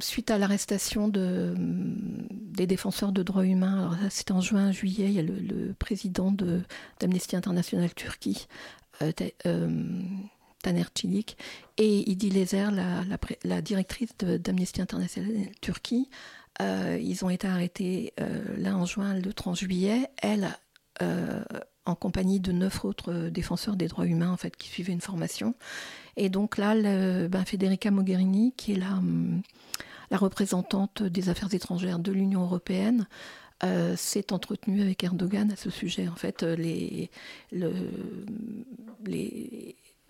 [0.02, 5.20] suite à l'arrestation de, des défenseurs de droits humains, c'était en juin, juillet, il y
[5.20, 6.32] a le, président
[7.00, 8.48] d'Amnesty International Turquie,
[9.02, 9.12] euh,
[9.46, 10.02] euh,
[10.62, 11.38] Taner Çelik,
[11.78, 13.04] et Idi Lezer, la,
[13.44, 16.10] la, directrice d'Amnesty International Turquie.
[16.62, 18.14] Euh, ils ont été arrêtés
[18.58, 20.10] là en juin, le 30 juillet.
[20.22, 20.50] Elle,
[21.86, 25.56] en compagnie de neuf autres défenseurs des droits humains en fait qui suivaient une formation
[26.16, 26.76] et donc là
[27.28, 29.42] ben, Federica Mogherini qui est là hum,
[30.12, 33.08] la représentante des affaires étrangères de l'Union européenne
[33.64, 36.08] euh, s'est entretenue avec Erdogan à ce sujet.
[36.08, 37.06] En fait, euh,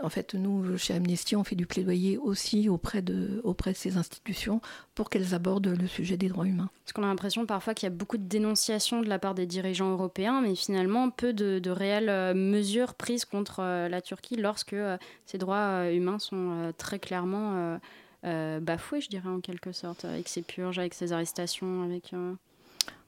[0.03, 3.97] en fait, nous, chez Amnesty, on fait du plaidoyer aussi auprès de, auprès de ces
[3.97, 4.59] institutions
[4.95, 6.71] pour qu'elles abordent le sujet des droits humains.
[6.83, 9.45] Parce qu'on a l'impression parfois qu'il y a beaucoup de dénonciations de la part des
[9.45, 14.77] dirigeants européens, mais finalement peu de, réelles euh, mesures prises contre la Turquie lorsque
[15.27, 17.77] ces droits humains sont très clairement
[18.23, 22.13] bafoué, je dirais en quelque sorte, avec ses purges, avec ses arrestations, avec.
[22.13, 22.33] Euh,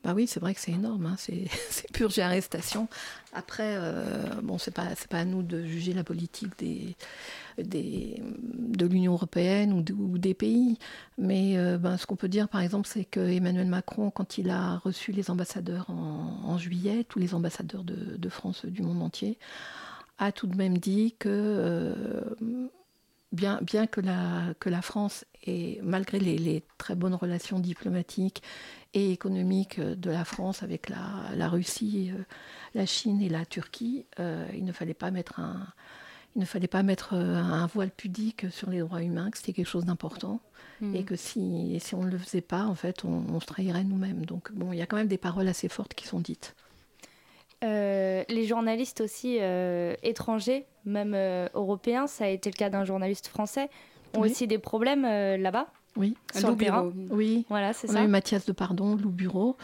[0.04, 1.48] bah oui, c'est vrai que c'est énorme, hein, ces,
[1.94, 2.90] purges et arrestations.
[3.32, 6.52] Après, euh, bon, c'est pas c'est pas à nous de juger la politique
[7.58, 10.78] de l'Union européenne ou, des pays,
[11.18, 14.78] mais ben, ce qu'on peut dire, par exemple, c'est que Emmanuel Macron, quand il a
[14.78, 19.38] reçu les ambassadeurs en, juillet, tous les ambassadeurs de, France du monde entier,
[20.18, 21.96] a tout de même dit que
[23.34, 28.42] bien, bien que, la, que la France, et malgré les, très bonnes relations diplomatiques
[28.94, 32.24] et économiques de la France avec la, Russie, euh,
[32.76, 35.68] la Chine et la Turquie, euh, il ne fallait pas mettre un,
[36.36, 39.68] il ne fallait pas mettre un voile pudique sur les droits humains, que c'était quelque
[39.68, 40.40] chose d'important,
[40.82, 40.96] mm.
[40.96, 43.84] et que si, si on ne le faisait pas, en fait, on, on se trahirait
[43.84, 44.26] nous-mêmes.
[44.26, 46.56] Donc bon, il y a quand même des paroles assez fortes qui sont dites.
[47.64, 52.84] Euh, les journalistes aussi euh, étrangers, même euh, européens, ça a été le cas d'un
[52.84, 53.70] journaliste français,
[54.16, 55.68] ont aussi des problèmes là-bas.
[55.96, 56.92] Oui, sur le terrain.
[57.12, 57.94] Oui, voilà, c'est ça.
[57.94, 59.58] On a eu Mathias de Pardon, Loup Bureau.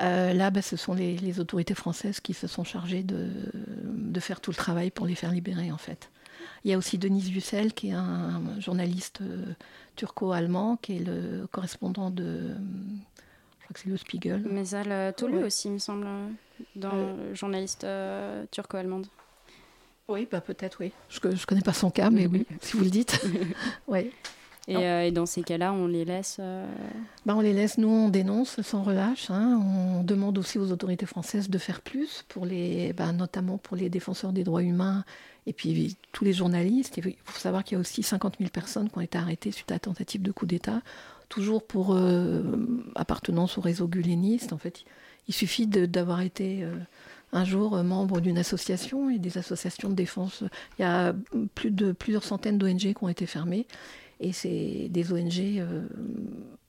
[0.00, 3.28] là, bah, ce sont les, autorités françaises qui se sont chargées de,
[3.84, 6.10] de, faire tout le travail pour les faire libérer, en fait.
[6.64, 9.20] Il y a aussi Denise Vussel, qui est un journaliste
[9.94, 12.54] turco-allemand, qui est le correspondant de
[13.66, 14.42] crois que c'est le Spiegel.
[14.42, 16.06] Mesal euh, Tolu aussi, il me semble,
[16.74, 17.34] dans euh.
[17.34, 19.06] journaliste euh, turco-allemande.
[20.08, 20.92] Oui, bah peut-être, oui.
[21.08, 23.20] Je ne connais pas son cas, mais oui, si vous le dites.
[23.88, 24.10] ouais.
[24.68, 26.40] Et, dans ces cas-là, on les laisse
[27.24, 29.30] bah, On les laisse, nous, on dénonce sans relâche.
[29.30, 29.60] Hein.
[29.64, 33.88] On demande aussi aux autorités françaises de faire plus, pour les, bah, notamment pour les
[33.88, 35.04] défenseurs des droits humains
[35.46, 36.96] et puis tous les journalistes.
[36.96, 39.70] Il faut savoir qu'il y a aussi 50 000 personnes qui ont été arrêtées suite
[39.70, 40.82] à tentative de coup d'État
[41.28, 42.42] toujours pour euh,
[42.94, 44.52] appartenance au réseau guléniste.
[44.52, 44.84] En fait,
[45.28, 46.74] il suffit d'avoir été euh,
[47.32, 50.44] un jour membre d'une association et des associations de défense.
[50.78, 51.14] Il y a
[51.54, 53.66] plus de plusieurs centaines d'ONG qui ont été fermées
[54.20, 55.86] et c'est des ONG, euh,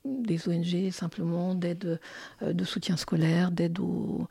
[0.04, 1.98] des ONG simplement d'aide
[2.42, 4.28] de soutien scolaire, d'aide aux,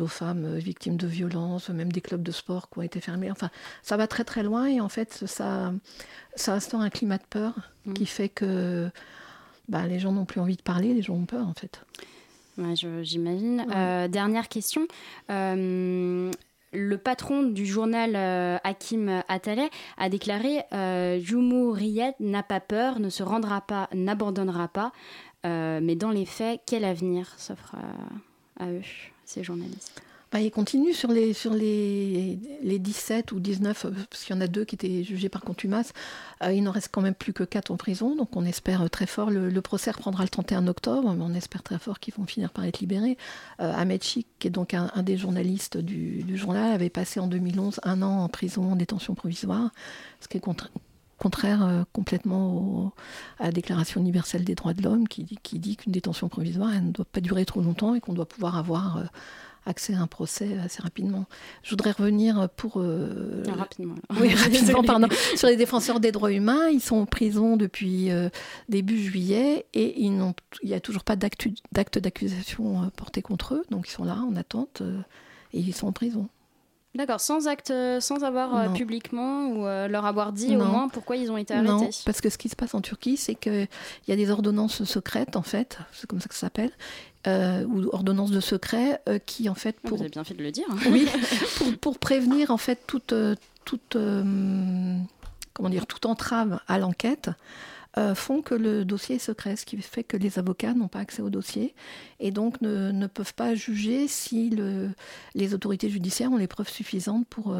[0.00, 3.30] aux femmes victimes de violences, même des clubs de sport qui ont été fermés.
[3.32, 3.50] Enfin,
[3.82, 5.72] ça va très très loin et en fait, ça,
[6.36, 7.54] ça instaure un climat de peur
[7.86, 7.92] mmh.
[7.94, 8.90] qui fait que
[9.68, 11.80] bah, les gens n'ont plus envie de parler, les gens ont peur en fait.
[12.56, 13.66] J'imagine.
[13.74, 14.86] Euh, dernière question.
[15.30, 16.30] Euh,
[16.72, 21.20] le patron du journal euh, Hakim Atalay a déclaré euh,
[21.72, 24.92] Riyad n'a pas peur, ne se rendra pas, n'abandonnera pas.
[25.44, 27.74] mais dans les faits, quel avenir s'offre
[28.58, 28.82] à eux,
[29.24, 30.02] ces journalistes?
[30.32, 34.38] Bah, il continue sur les, sur les, les 17 ou 19, euh, parce qu'il y
[34.38, 35.92] en a deux qui étaient jugés par contumace.
[36.42, 38.88] Euh, il n'en reste quand même plus que 4 en prison, donc on espère euh,
[38.88, 39.30] très fort.
[39.30, 42.64] Le, procès reprendra le 31 octobre, mais on espère très fort qu'ils vont finir par
[42.64, 43.16] être libérés.
[43.58, 48.02] Ahmed Chik, qui est donc un, des journalistes du, journal, avait passé en 2011 un
[48.02, 49.70] an en prison en détention provisoire,
[50.20, 52.92] ce qui est contraire complètement
[53.38, 56.90] à la Déclaration universelle des droits de l'homme qui, qui dit qu'une détention provisoire ne
[56.90, 59.04] doit pas durer trop longtemps et qu'on doit pouvoir avoir
[59.66, 61.26] accès à un procès assez rapidement.
[61.62, 62.80] Je voudrais revenir pour...
[62.80, 63.94] Euh, ah, rapidement.
[64.20, 65.08] Oui, rapidement, pardon.
[65.36, 68.28] Sur les défenseurs des droits humains, ils sont en prison depuis euh,
[68.68, 70.12] début juillet et ils
[70.62, 74.18] il n'y a toujours pas d'acte d'accusation euh, porté contre eux, donc ils sont là
[74.28, 74.82] en attente
[75.52, 76.28] et ils sont en prison.
[76.94, 81.38] D'accord, sans acte, sans avoir publiquement ou leur avoir dit au moins pourquoi ils ont
[81.38, 81.70] été arrêtés?
[81.70, 83.66] Non, parce que ce qui se passe en Turquie, c'est qu'il
[84.08, 86.70] y a des ordonnances secrètes, en fait, c'est comme ça que ça s'appelle,
[87.28, 90.34] euh, ou ordonnance de secret euh, qui en fait ah, pour vous avez bien fait
[90.34, 91.06] de le dire oui
[91.56, 93.96] pour, pour, prévenir en fait toute euh, toute
[95.52, 97.30] comment dire toute entrave à l'enquête
[98.14, 101.20] font que le dossier est secret, ce qui fait que les avocats n'ont pas accès
[101.20, 101.74] au dossier
[102.18, 104.90] et donc ne, ne peuvent pas juger si le,
[105.34, 107.54] les autorités judiciaires ont les preuves suffisantes pour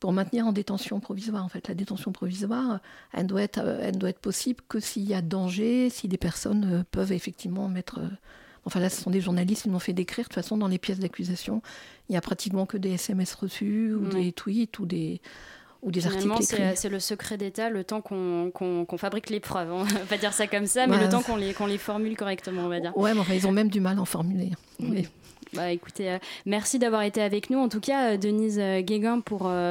[0.00, 1.42] pour maintenir en détention provisoire.
[1.42, 2.80] En fait, la détention provisoire,
[3.14, 6.84] elle doit être, elle doit être possible que s'il y a danger, si des personnes
[6.90, 8.00] peuvent effectivement mettre
[8.66, 10.24] Enfin là, ce sont des journalistes, ils m'ont fait décrire.
[10.24, 11.60] De toute façon, dans les pièces d'accusation,
[12.08, 15.20] il n'y a pratiquement que des SMS reçus ou des tweets ou des,
[15.82, 16.76] ou des articles écrits.
[16.76, 19.72] C'est le secret d'État, le temps qu'on fabrique les preuves.
[19.72, 22.68] On va dire ça comme ça, mais le temps qu'on les, les formule correctement, on
[22.68, 22.96] va dire.
[22.96, 24.52] Ouais, mais enfin, ils ont même du mal à en formuler.
[24.80, 25.08] Oui.
[25.54, 27.58] Bah, écoutez, euh, merci d'avoir été avec nous.
[27.58, 29.20] En tout cas, euh, Denise euh, Guéguin,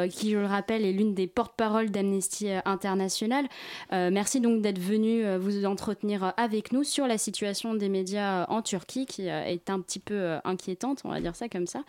[0.09, 3.47] qui je le rappelle est l'une des porte-paroles d'Amnesty International.
[3.91, 9.05] merci donc d'être venue vous entretenir avec nous sur la situation des médias en Turquie,
[9.05, 11.81] qui est un petit peu inquiétante, on va dire ça comme ça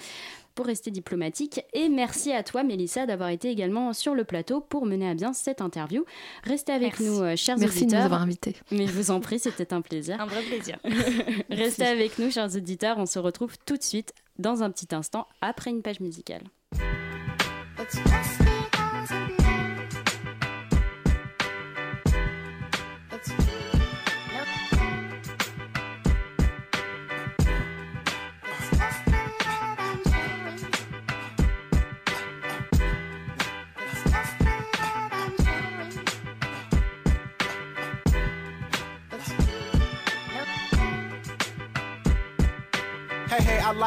[0.54, 1.60] pour rester diplomatique.
[1.72, 5.32] Et merci à toi, Mélissa, d'avoir été également sur le plateau pour mener à bien
[5.32, 6.04] cette interview.
[6.44, 7.74] Restez avec nous, euh, chers auditeurs.
[7.74, 8.56] Merci de nous avoir invités.
[8.70, 10.20] Mais je vous en prie, c'était un plaisir.
[10.20, 10.78] Un vrai plaisir.
[11.50, 12.98] Restez avec nous, chers auditeurs.
[12.98, 16.42] On se retrouve tout de suite, dans un petit instant, après une page musicale.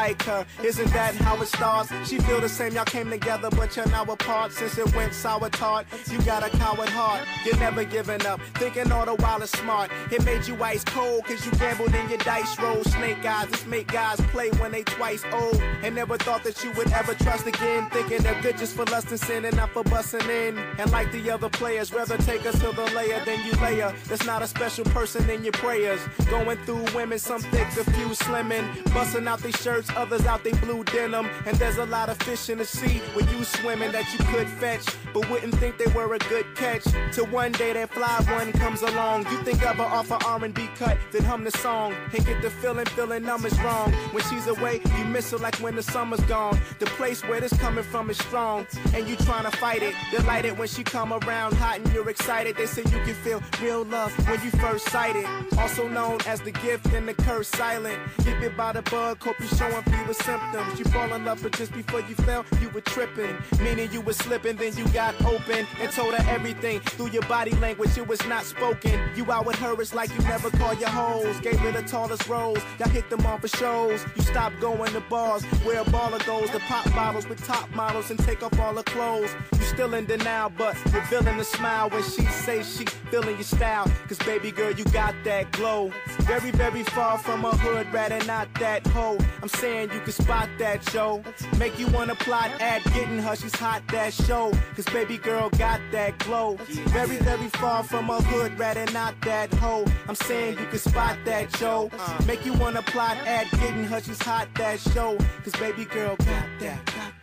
[0.08, 0.46] Like her.
[0.64, 1.92] Isn't that how it starts?
[2.08, 4.54] She feel the same, y'all came together, but you're now apart.
[4.54, 7.24] Since it went sour tart, you got a coward heart.
[7.46, 9.92] You're never giving up, thinking all the while is smart.
[10.12, 12.84] It made you ice cold, cause you gambled in your dice roll.
[12.84, 15.62] Snake eyes, this make guys play when they twice old.
[15.84, 17.90] And never thought that you would ever trust again.
[17.90, 20.58] Thinking they're good just for lust and sin and not for busting in.
[20.80, 23.94] And like the other players, rather take us to the layer than you layer.
[24.08, 26.02] That's not a special person in your prayers.
[26.30, 28.66] Going through women, some thick, a few slimming.
[28.94, 31.28] Busting out these shirts, others out they blue denim.
[31.46, 34.48] And there's a lot of fish in the sea where you swimming that you could
[34.48, 36.86] fetch, but wouldn't think they were a good catch.
[37.12, 39.26] Till one day that fly one comes along.
[39.32, 41.94] You think of her off her R&B cut, then hum the song.
[42.14, 43.92] And get the feeling, feeling numbers wrong.
[44.14, 46.60] When she's away, you miss her like when the summer's gone.
[46.80, 48.68] The place where this coming from is strong.
[48.94, 49.96] And you trying to fight it.
[50.12, 52.56] Delighted when she come around hot and you're excited.
[52.56, 55.26] They say you can feel real love when you first sight it.
[55.58, 57.98] Also known as the gift and the curse silent.
[58.24, 60.80] Get bit by the bug, hope you showing fewer symptoms.
[60.80, 63.36] You fall in love, but just before you fell, you were tripping.
[63.62, 67.52] Meaning you were slipping, then you got open and told her everything through your body
[67.56, 67.98] language.
[67.98, 69.00] It was not spoken.
[69.16, 71.40] You out with her, it's like you never call your hoes.
[71.42, 74.06] Gave her the tallest rose, y'all hit them on for shows.
[74.16, 78.10] You stop going to bars where a baller goes to pop bottles with top models
[78.10, 79.34] and take off all her clothes.
[79.54, 83.92] You still in denial, but revealing a smile when she say she feeling your style.
[84.08, 85.92] Cause baby girl, you got that glow.
[86.22, 89.18] Very, very far from a hood, rather not that hoe.
[89.42, 91.24] I'm saying you can spot that show.
[91.58, 94.52] Make you wanna plot at getting her, she's hot that show.
[94.76, 96.58] Cause baby girl got that glow.
[96.96, 99.86] Very, very far from a hood, rather not that hoe.
[100.08, 101.90] I'm saying you can spot that show.
[102.26, 105.18] Make you wanna plot at getting her, she's hot that show.
[105.44, 107.17] Cause baby girl got that, got that.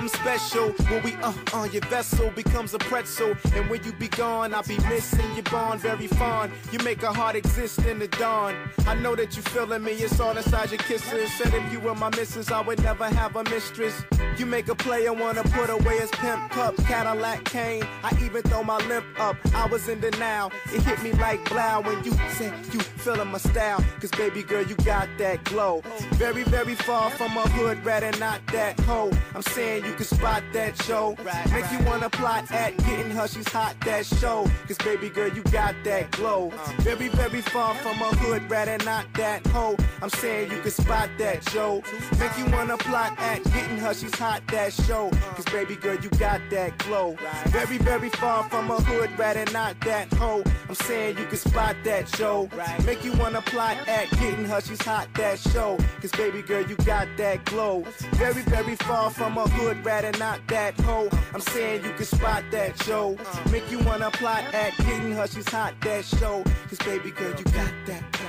[0.00, 3.36] Something special when we uh on your vessel becomes a pretzel.
[3.54, 6.52] And when you be gone, I'll be missing your bond very fond.
[6.72, 8.54] You make a heart exist in the dawn.
[8.86, 11.30] I know that you feeling me, it's all inside your kisses.
[11.34, 14.02] Said if you were my missus, I would never have a mistress.
[14.38, 17.84] You make a player wanna put away his pimp cup, Cadillac cane.
[18.02, 19.36] I even throw my limp up.
[19.54, 20.50] I was in denial.
[20.72, 23.84] It hit me like blow when you said you feeling my style.
[24.00, 25.82] Cause baby girl, you got that glow.
[26.12, 29.10] Very, very far from a hood, rather not that hoe.
[29.34, 31.16] I'm saying you can spot that show.
[31.52, 34.46] Make you wanna plot at getting her, she's hot that show.
[34.66, 36.50] Cause baby girl, you got that glow.
[36.80, 39.76] Very, very far from a hood, rather not that hoe.
[40.02, 41.82] I'm saying you can spot that show.
[42.18, 45.10] Make you wanna plot at getting her, she's hot that show.
[45.34, 47.16] Cause baby girl, you got that glow.
[47.46, 50.42] Very, very far from a hood, rather not that hoe.
[50.68, 52.48] I'm saying you can spot that show.
[52.84, 55.78] Make you wanna plot at getting her, she's hot that show.
[56.00, 57.84] Cause baby girl, you got that glow.
[58.12, 61.08] Very, very far from a hood, rather not that hoe.
[61.34, 63.16] I'm saying you can spot that show.
[63.50, 66.44] Make you wanna plot at getting her, she's hot that show.
[66.68, 68.20] Cause baby girl, you got that.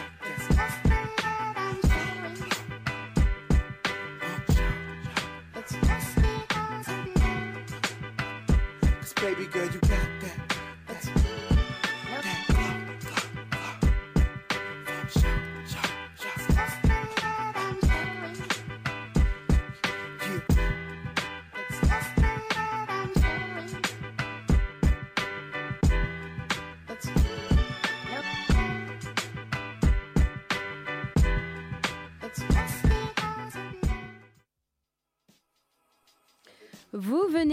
[9.21, 10.10] baby girl, you got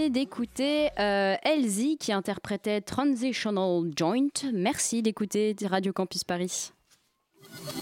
[0.07, 4.29] d'écouter euh, Elsie qui interprétait Transitional Joint.
[4.53, 6.71] Merci d'écouter Radio Campus Paris.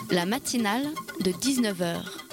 [0.10, 0.88] La matinale
[1.24, 2.27] de 19h.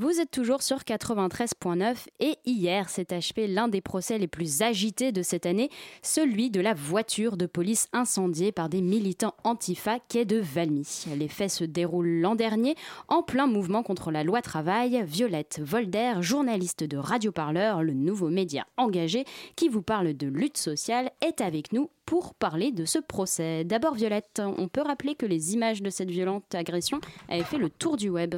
[0.00, 5.12] Vous êtes toujours sur 93.9 et hier s'est achevé l'un des procès les plus agités
[5.12, 5.70] de cette année,
[6.02, 11.04] celui de la voiture de police incendiée par des militants antifa quai de Valmy.
[11.16, 12.74] Les faits se déroulent l'an dernier
[13.06, 15.04] en plein mouvement contre la loi travail.
[15.06, 19.24] Violette Volder, journaliste de Radio Parleur, le nouveau média engagé
[19.54, 23.62] qui vous parle de lutte sociale, est avec nous pour parler de ce procès.
[23.62, 27.70] D'abord Violette, on peut rappeler que les images de cette violente agression avaient fait le
[27.70, 28.34] tour du web.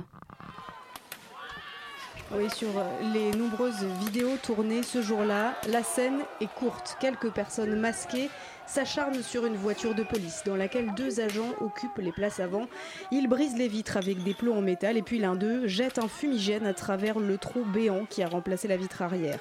[2.34, 2.82] Oui, sur euh,
[3.14, 6.96] les nombreuses vidéos tournées ce jour-là, la scène est courte.
[7.00, 8.30] Quelques personnes masquées
[8.66, 12.66] s'acharnent sur une voiture de police dans laquelle deux agents occupent les places avant.
[13.12, 16.08] Ils brisent les vitres avec des plots en métal et puis l'un d'eux jette un
[16.08, 19.38] fumigène à travers le trou béant qui a remplacé la vitre arrière.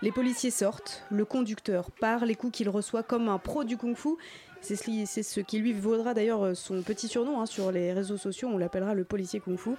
[0.00, 4.10] Les policiers sortent, le conducteur part, les coups qu'il reçoit comme un pro du kung-fu.
[4.60, 4.76] C'est
[5.22, 8.58] ce, qui lui vaudra d'ailleurs euh, son petit surnom hein, sur les réseaux sociaux, on
[8.58, 9.70] l'appellera le policier kung-fu.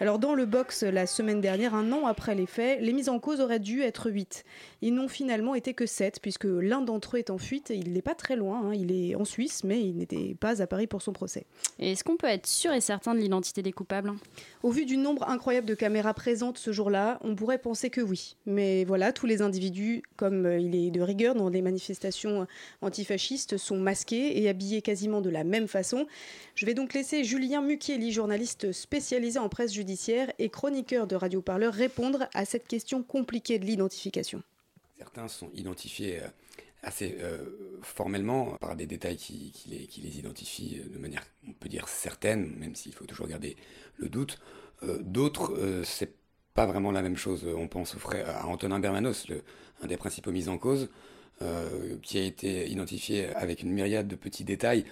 [0.00, 3.18] Alors dans le box la semaine dernière, un an après les faits, les mises en
[3.18, 4.44] cause auraient dû être 8.
[4.80, 7.92] Ils n'ont finalement été que 7 puisque l'un d'entre eux est en fuite et il
[7.92, 8.74] n'est pas très loin, hein.
[8.74, 11.46] il est en Suisse mais il n'était pas à Paris pour son procès.
[11.78, 14.12] Et est-ce qu'on peut être sûr et certain de l'identité des coupables
[14.62, 18.36] Au vu du nombre incroyable de caméras présentes ce jour-là, on pourrait penser que oui.
[18.46, 22.46] Mais voilà, tous les individus, comme euh, il est de rigueur dans les manifestations
[22.80, 26.06] antifascistes, sont masqués et habillés quasiment de la même façon.
[26.54, 31.42] Je vais donc laisser Julien Mukieli, journaliste spécialisé en presse judiciaire et chroniqueur de Radio
[31.42, 34.42] Parleur, répondre à cette question compliquée de l'identification.
[34.98, 36.28] Certains sont identifiés euh,
[36.82, 42.54] assez euh, formellement par des détails qui, les, identifient de manière, on peut dire, certaine,
[42.58, 43.56] même s'il faut toujours garder
[43.96, 44.40] le doute.
[44.82, 46.14] Euh, D'autres, euh, c'est
[46.54, 47.46] pas vraiment la même chose.
[47.56, 49.26] On pense au frère, à Antonin Bermanos,
[49.80, 50.90] un des principaux mis en cause,
[51.40, 54.84] euh, qui a été identifié avec une myriade de petits détails.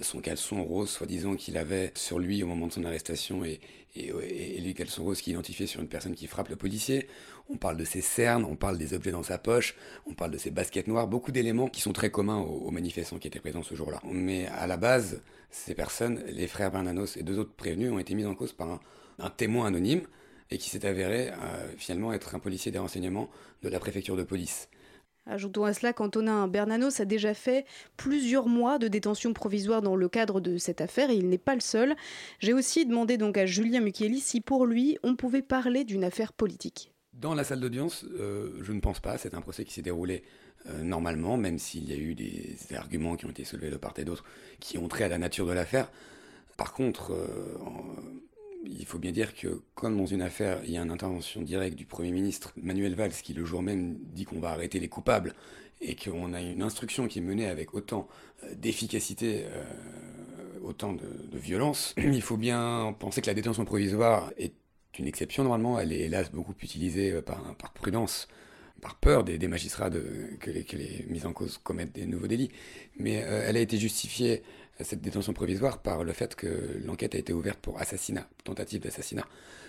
[0.00, 3.60] son caleçon rose, soi-disant, qu'il avait sur lui au moment de son arrestation, et,
[3.94, 4.08] et,
[4.56, 7.06] et, les caleçons roses qui identifié sur une personne qui frappe le policier.
[7.50, 9.76] On parle de ses cernes, on parle des objets dans sa poche,
[10.06, 13.28] on parle de ses baskets noires, beaucoup d'éléments qui sont très communs aux, manifestants qui
[13.28, 14.00] étaient présents ce jour-là.
[14.10, 15.20] Mais à la base,
[15.50, 18.70] ces personnes, les frères Bernanos et deux autres prévenus, ont été mis en cause par
[18.70, 18.80] un,
[19.18, 20.02] un témoin anonyme
[20.50, 21.34] et qui s'est avéré euh,
[21.76, 23.30] finalement être un policier des renseignements
[23.62, 24.68] de la préfecture de police.
[25.26, 27.64] Ajoutons à cela qu'Antonin Bernanos a déjà fait
[27.96, 31.54] plusieurs mois de détention provisoire dans le cadre de cette affaire et il n'est pas
[31.54, 31.96] le seul.
[32.40, 36.34] J'ai aussi demandé donc à Julien Mukieli si pour lui on pouvait parler d'une affaire
[36.34, 36.92] politique.
[37.14, 39.16] Dans la salle d'audience, euh, je ne pense pas.
[39.16, 40.24] C'est un procès qui s'est déroulé
[40.66, 43.94] euh, normalement, même s'il y a eu des, arguments qui ont été soulevés de part
[43.98, 44.24] et d'autre
[44.60, 45.90] qui ont trait à la nature de l'affaire.
[46.56, 47.56] Par contre, euh,
[48.66, 51.76] il faut bien dire que, comme dans une affaire, il y a une intervention directe
[51.76, 55.34] du Premier ministre Manuel Valls qui, le jour même, dit qu'on va arrêter les coupables
[55.80, 58.08] et qu'on a une instruction qui est menée avec autant
[58.44, 59.64] euh, d'efficacité, euh,
[60.62, 61.04] autant de,
[61.38, 64.54] violence, il faut bien penser que la détention provisoire est
[64.98, 65.78] une exception normalement.
[65.78, 67.42] Elle est hélas beaucoup utilisée euh, par,
[67.74, 68.28] prudence
[68.80, 70.02] par peur des, magistrats de,
[70.40, 70.76] que, les, que,
[71.10, 72.50] mises en cause commettent des nouveaux délits.
[72.98, 74.42] Mais elle a été justifiée,
[74.80, 79.26] cette détention provisoire, par le fait que l'enquête a été ouverte pour assassinat, tentative d'assassinat,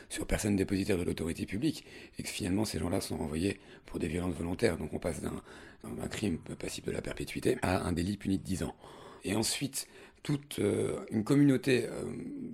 [0.09, 1.85] sur personne dépositaire de l'autorité publique,
[2.17, 4.77] et que finalement ces gens-là sont envoyés pour des violences volontaires.
[4.77, 8.63] Donc on passe d'un crime passible de la perpétuité à un délit puni de 10
[8.63, 8.75] ans.
[9.23, 9.87] Et ensuite,
[10.21, 12.03] toute euh, une communauté, euh,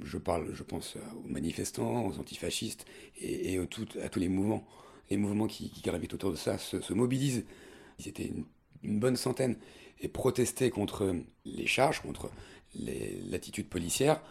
[0.04, 2.86] je parle, je pense aux manifestants, aux antifascistes
[3.20, 4.66] et, à tous les mouvements
[5.12, 7.46] les mouvements qui, gravitent autour de ça se, se mobilisent.
[8.00, 8.32] Ils étaient
[8.84, 9.58] une, bonne centaine
[10.02, 12.30] et protestaient contre les charges, contre
[12.76, 14.22] l'attitude policière.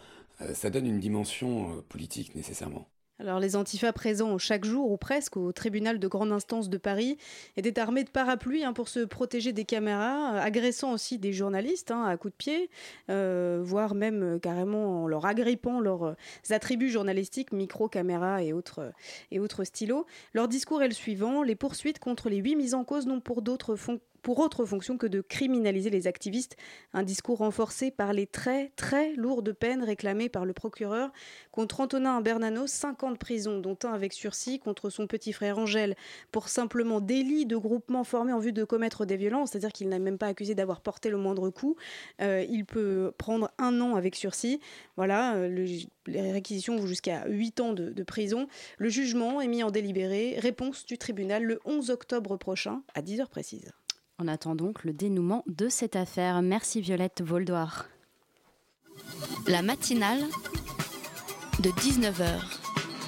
[0.41, 2.87] Euh, ça donne une dimension euh, politique nécessairement.
[3.21, 7.19] Alors les antifas présents chaque jour ou presque au tribunal de grande instance de Paris
[7.55, 12.03] étaient armés de parapluies hein, pour se protéger des caméras, agressant aussi des journalistes hein,
[12.03, 12.69] à coups de pied,
[13.11, 16.13] euh, voire même euh, carrément en leur agrippant leurs euh,
[16.49, 18.91] attributs journalistiques, micro, caméra et autres,
[19.29, 20.07] et autres stylos.
[20.33, 23.43] Leur discours est le suivant, les poursuites contre les huit mises en cause n'ont pour
[23.43, 26.57] d'autres fonds pour autre fonction que de criminaliser les activistes,
[26.93, 31.11] un discours renforcé par les très très lourdes peines réclamées par le procureur
[31.51, 35.57] contre Antonin Bernanos, 5 ans de prison, dont un avec sursis, contre son petit frère
[35.57, 35.95] Angèle,
[36.31, 39.99] pour simplement délit de groupement formé en vue de commettre des violences, c'est-à-dire qu'il n'est
[39.99, 41.75] même pas accusé d'avoir porté le moindre coup,
[42.21, 44.59] euh, il peut prendre un an avec sursis.
[44.97, 45.65] Voilà, euh, le,
[46.07, 48.47] les réquisitions vont jusqu'à 8 ans de, prison.
[48.77, 53.27] Le jugement est mis en délibéré, réponse du tribunal le 11 octobre prochain, à 10h
[53.27, 53.71] précises.
[54.23, 56.43] On attend donc le dénouement de cette affaire.
[56.43, 57.87] Merci Violette Voldoir.
[59.47, 60.21] La matinale
[61.59, 62.39] de 19h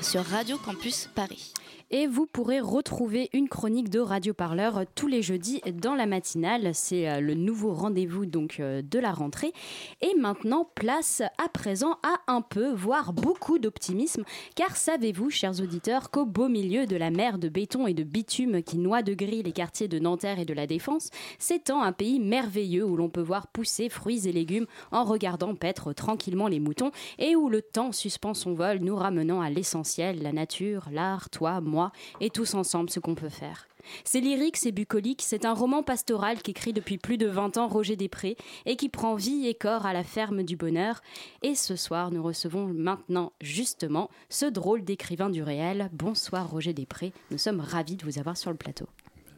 [0.01, 1.53] sur Radio Campus Paris
[1.95, 6.71] et vous pourrez retrouver une chronique de Radio Parleur tous les jeudis dans la matinale.
[6.73, 9.53] C'est le nouveau rendez-vous donc de la rentrée.
[10.01, 14.23] Et maintenant, place à présent à un peu, voire beaucoup d'optimisme,
[14.55, 18.63] car savez-vous, chers auditeurs, qu'au beau milieu de la mer de béton et de bitume
[18.63, 22.19] qui noie de gris les quartiers de Nanterre et de la Défense, s'étend un pays
[22.19, 26.89] merveilleux où l'on peut voir pousser fruits et légumes en regardant paître tranquillement les moutons
[27.19, 31.61] et où le temps suspend son vol, nous ramenant à l'essentiel, la nature, l'art, toi,
[31.61, 31.82] moi
[32.21, 33.67] et tous ensemble ce qu'on peut faire.
[34.03, 37.95] C'est lyrique, c'est bucolique, c'est un roman pastoral qu'écrit depuis plus de 20 ans Roger
[37.95, 41.01] Després et qui prend vie et corps à la ferme du bonheur.
[41.41, 45.89] Et ce soir, nous recevons maintenant justement ce drôle d'écrivain du réel.
[45.93, 48.87] Bonsoir Roger Després, nous sommes ravis de vous avoir sur le plateau.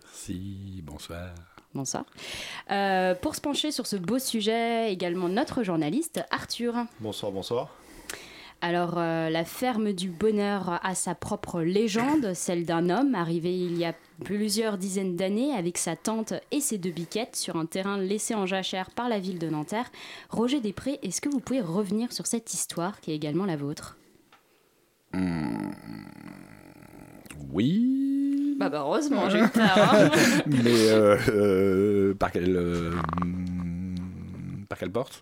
[0.04, 1.34] Merci, bonsoir.
[1.74, 2.06] Bonsoir.
[2.72, 6.74] Euh, pour se pencher sur ce beau sujet, également notre journaliste Arthur.
[7.02, 7.70] Bonsoir, bonsoir.
[8.68, 13.78] Alors, euh, la ferme du bonheur a sa propre légende, celle d'un homme arrivé il
[13.78, 13.94] y a
[14.24, 18.48] plusieurs dizaines d'années avec sa tante et ses deux biquettes sur un terrain laissé en
[18.48, 19.92] jachère par la ville de Nanterre.
[20.32, 23.98] Roger Després, est-ce que vous pouvez revenir sur cette histoire qui est également la vôtre?
[25.14, 25.70] Hmm,
[27.52, 28.56] Oui.
[28.58, 29.78] Bah, bah, heureusement, j'ai eu peur.
[29.94, 30.10] hein.
[30.48, 32.90] Mais euh, euh, par quelle euh,
[33.24, 35.22] hmm, par quelle porte?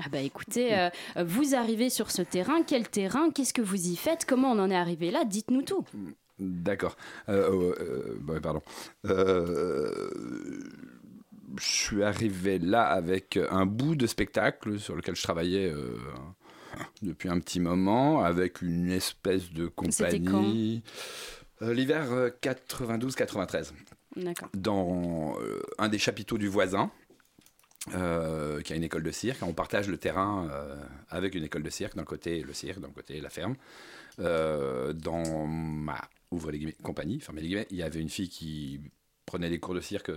[0.00, 0.90] Ah bah écoutez, euh,
[1.24, 4.70] vous arrivez sur ce terrain, quel terrain, qu'est-ce que vous y faites, comment on en
[4.70, 5.84] est arrivé là, dites-nous tout.
[6.38, 6.96] D'accord.
[7.28, 8.62] Euh, euh, euh, ouais, pardon.
[11.56, 15.72] Je suis arrivé là avec un bout de spectacle sur lequel je travaillais
[17.02, 20.82] depuis un petit moment, avec une espèce de compagnie.
[21.60, 23.72] L'hiver euh, 92-93
[24.16, 24.48] D'accord.
[24.54, 25.36] dans
[25.78, 26.92] un des chapiteaux du voisin,
[27.94, 29.42] euh, qui a une école de cirque.
[29.42, 30.76] On partage le terrain euh,
[31.10, 33.56] avec une école de cirque, d'un côté le cirque, d'un côté la ferme.
[34.20, 38.28] Euh, dans ma ouvre les guillemets, compagnie, fermez les guillemets, il y avait une fille
[38.28, 38.80] qui
[39.24, 40.10] prenait des cours de cirque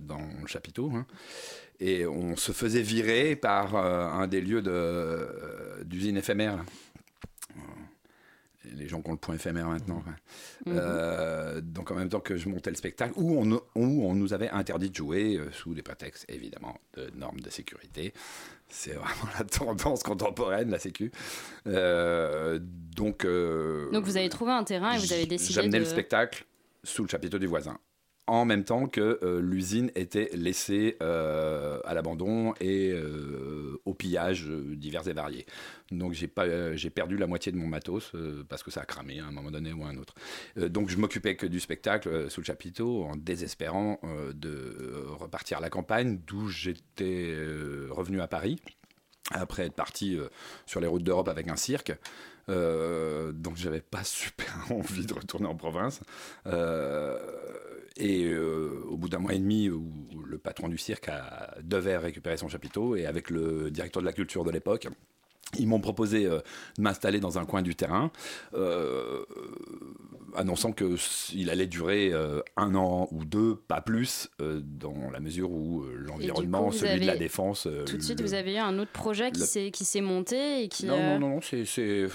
[0.00, 0.90] dans le chapiteau.
[0.94, 1.06] hein.
[1.80, 4.62] et on se faisait virer par un des lieux
[5.84, 6.64] d'usine éphémère.
[8.76, 9.96] Les gens qui ont le point éphémère maintenant.
[9.98, 10.14] enfin.
[10.66, 10.76] Mhm.
[10.78, 14.32] Euh, donc en même temps que je montais le spectacle, où on, où on nous
[14.32, 18.12] avait interdit de jouer euh, sous des prétextes évidemment de normes de sécurité.
[18.68, 21.12] C'est vraiment la tendance contemporaine, la sécu.
[21.66, 25.84] Euh, donc, Donc vous avez trouvé un terrain et vous avez décidé J'amenais de...
[25.84, 26.46] le spectacle
[26.84, 27.78] sous le chapiteau du voisin.
[28.28, 34.46] En même temps que euh, l'usine était laissée euh, à l'abandon et euh, au pillage
[34.46, 35.44] divers et variés.
[35.90, 38.12] Donc j'ai pas, j'ai perdu la moitié de mon matos
[38.48, 40.14] parce que ça a cramé à un moment donné ou à un autre.
[40.56, 44.00] Donc je m'occupais que du spectacle sous le chapiteau en désespérant
[44.34, 47.36] de repartir à la campagne d'où j'étais
[47.90, 48.58] revenu à Paris
[49.30, 50.28] après être parti euh,
[50.66, 51.92] sur les routes d'Europe avec un cirque.
[52.48, 56.00] Euh, donc j'avais pas super envie de retourner en province.
[56.46, 57.18] Euh,
[57.96, 59.84] et euh, au bout d'un mois et demi, où
[60.26, 64.12] le patron du cirque a, devait récupérer son chapiteau, et avec le directeur de la
[64.12, 64.88] culture de l'époque,
[65.58, 66.38] ils m'ont proposé euh,
[66.78, 68.10] de m'installer dans un coin du terrain,
[68.54, 69.24] euh,
[70.34, 75.50] annonçant qu'il allait durer euh, un an ou deux, pas plus, euh, dans la mesure
[75.50, 77.68] où l'environnement, celui de la défense...
[77.86, 80.68] Tout de suite, le- vous avez eu un autre projet qui le- s'est monté et
[80.68, 80.86] qui...
[80.86, 82.06] non, non, non, non, c'est,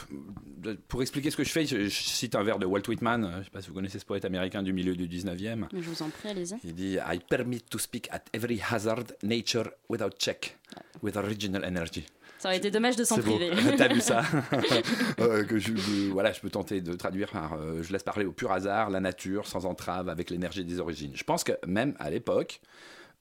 [0.88, 3.38] Pour expliquer ce que je fais, je, je cite un vers de Walt Whitman, je
[3.40, 5.66] ne sais pas si vous connaissez ce poète américain du milieu du 19e.
[5.74, 6.56] Je vous en prie, allez-y.
[6.64, 10.58] Il dit I permit to speak at every hazard, nature without check,
[11.04, 12.06] with original energy.
[12.48, 13.52] Ça aurait été dommage de s'en priver.
[13.78, 14.22] T'as vu ça
[15.20, 18.26] Euh, que je, je- Voilà, je peux tenter de traduire par euh, je laisse parler
[18.26, 21.12] au pur hasard, la nature, sans entrave, avec l'énergie des origines.
[21.16, 22.62] Je pense que même à l'époque,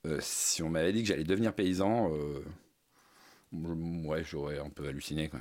[0.06, 2.40] euh, si on m'avait dit que j'allais devenir paysan, euh,
[4.04, 5.28] ouais, j'aurais un peu halluciné.
[5.28, 5.40] Quoi.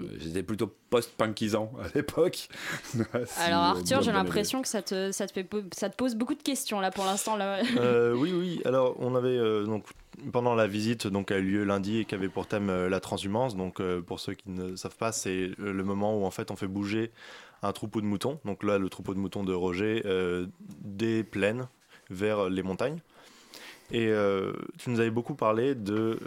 [0.00, 2.48] Euh, J'étais plutôt post-punkisant à l'époque.
[2.84, 2.98] Si,
[3.38, 6.14] Alors euh, Arthur, j'ai l'impression que ça te, ça, te fait, po- ça te pose
[6.14, 7.36] beaucoup de questions là pour l'instant.
[7.36, 7.60] Là.
[7.76, 8.62] Euh, oui, oui.
[8.64, 9.84] Alors, on avait euh, donc
[10.32, 13.00] pendant la visite donc a eu lieu lundi et qui avait pour thème euh, la
[13.00, 13.56] transhumance.
[13.56, 16.50] Donc, euh, pour ceux qui ne savent pas, c'est euh, le moment où en fait
[16.50, 17.10] on fait bouger
[17.62, 18.40] un troupeau de moutons.
[18.44, 20.02] Donc là, le troupeau de moutons de Roger
[20.80, 21.68] des plaines
[22.08, 23.00] vers les montagnes.
[23.92, 24.10] Et
[24.78, 26.18] tu nous avais beaucoup parlé de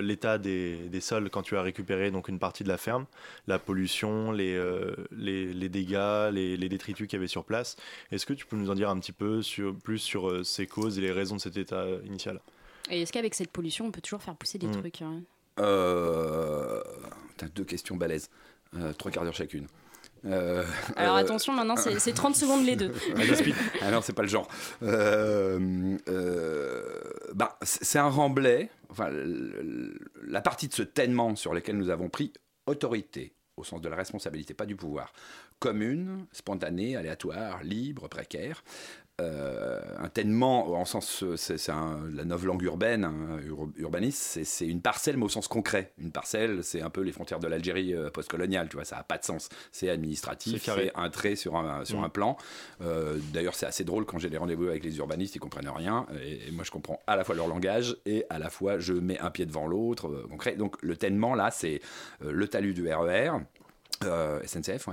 [0.00, 3.04] l'état des, sols quand tu as récupéré donc une partie de la ferme,
[3.48, 4.58] la pollution, les,
[5.10, 7.76] les, dégâts, les, détritus qu'il y avait sur place.
[8.10, 9.42] Est-ce que tu peux nous en dire un petit peu
[9.84, 12.40] plus sur ces causes et les raisons de cet état initial?
[12.90, 14.72] Et est-ce qu'avec cette pollution, on peut toujours faire pousser des Mm.
[14.80, 15.22] trucs hein
[15.58, 16.82] Euh,
[17.36, 18.28] T'as deux questions balèzes,
[18.76, 19.66] Euh, trois quarts d'heure chacune.
[20.26, 20.64] Euh,
[20.96, 22.92] Alors euh, attention, maintenant c'est c'est 30 secondes les deux.
[23.80, 24.46] Ah non, c'est pas le genre.
[27.34, 28.70] Bah, c'est un remblai.
[28.90, 32.32] Enfin, la partie de ce tènement sur lequel nous avons pris
[32.66, 35.12] autorité, au sens de la responsabilité, pas du pouvoir,
[35.58, 38.62] commune, spontanée, aléatoire, libre, précaire.
[39.20, 44.66] Euh, un tènement, en sens, euh, c'est la nouvelle langue urbaine, hein, ur- urbaniste, c'est-
[44.66, 45.92] une parcelle, mais au sens concret.
[46.00, 49.02] Une parcelle, c'est un peu les frontières de l'Algérie euh, postcoloniale, tu vois, ça n'a
[49.02, 49.48] pas de sens.
[49.72, 52.04] C'est administratif, C'est un trait sur un, sur Mm.
[52.04, 52.36] un plan.
[52.80, 56.06] Euh, D'ailleurs, c'est assez drôle quand j'ai des rendez-vous avec les urbanistes, ils comprennent rien.
[56.22, 58.92] Et, et moi, je comprends à la fois leur langage et à la fois je
[58.94, 60.08] mets un pied devant l'autre.
[60.30, 60.56] concret.
[60.56, 61.80] Donc, le tènement, là, c'est
[62.20, 63.32] le talus du RER.
[64.04, 64.88] Euh, SNCF.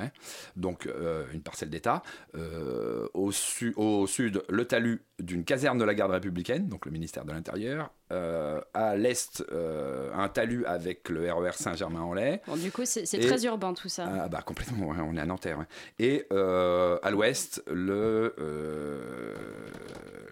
[0.55, 2.01] Donc euh, une parcelle d'État.
[2.35, 7.31] Euh, au sud, le talus d'une caserne de la garde républicaine, donc le ministère de
[7.31, 7.91] l'Intérieur.
[8.09, 12.39] Euh, à l'est, euh, un talus avec le RER Saint-Germain-en-Laye.
[12.47, 14.07] Bon, du coup, c'est très urbain tout ça.
[14.07, 15.59] ah bah complètement, ouais, on est à Nanterre.
[15.59, 15.65] ouais.
[15.99, 18.33] Et euh, à l'ouest, le,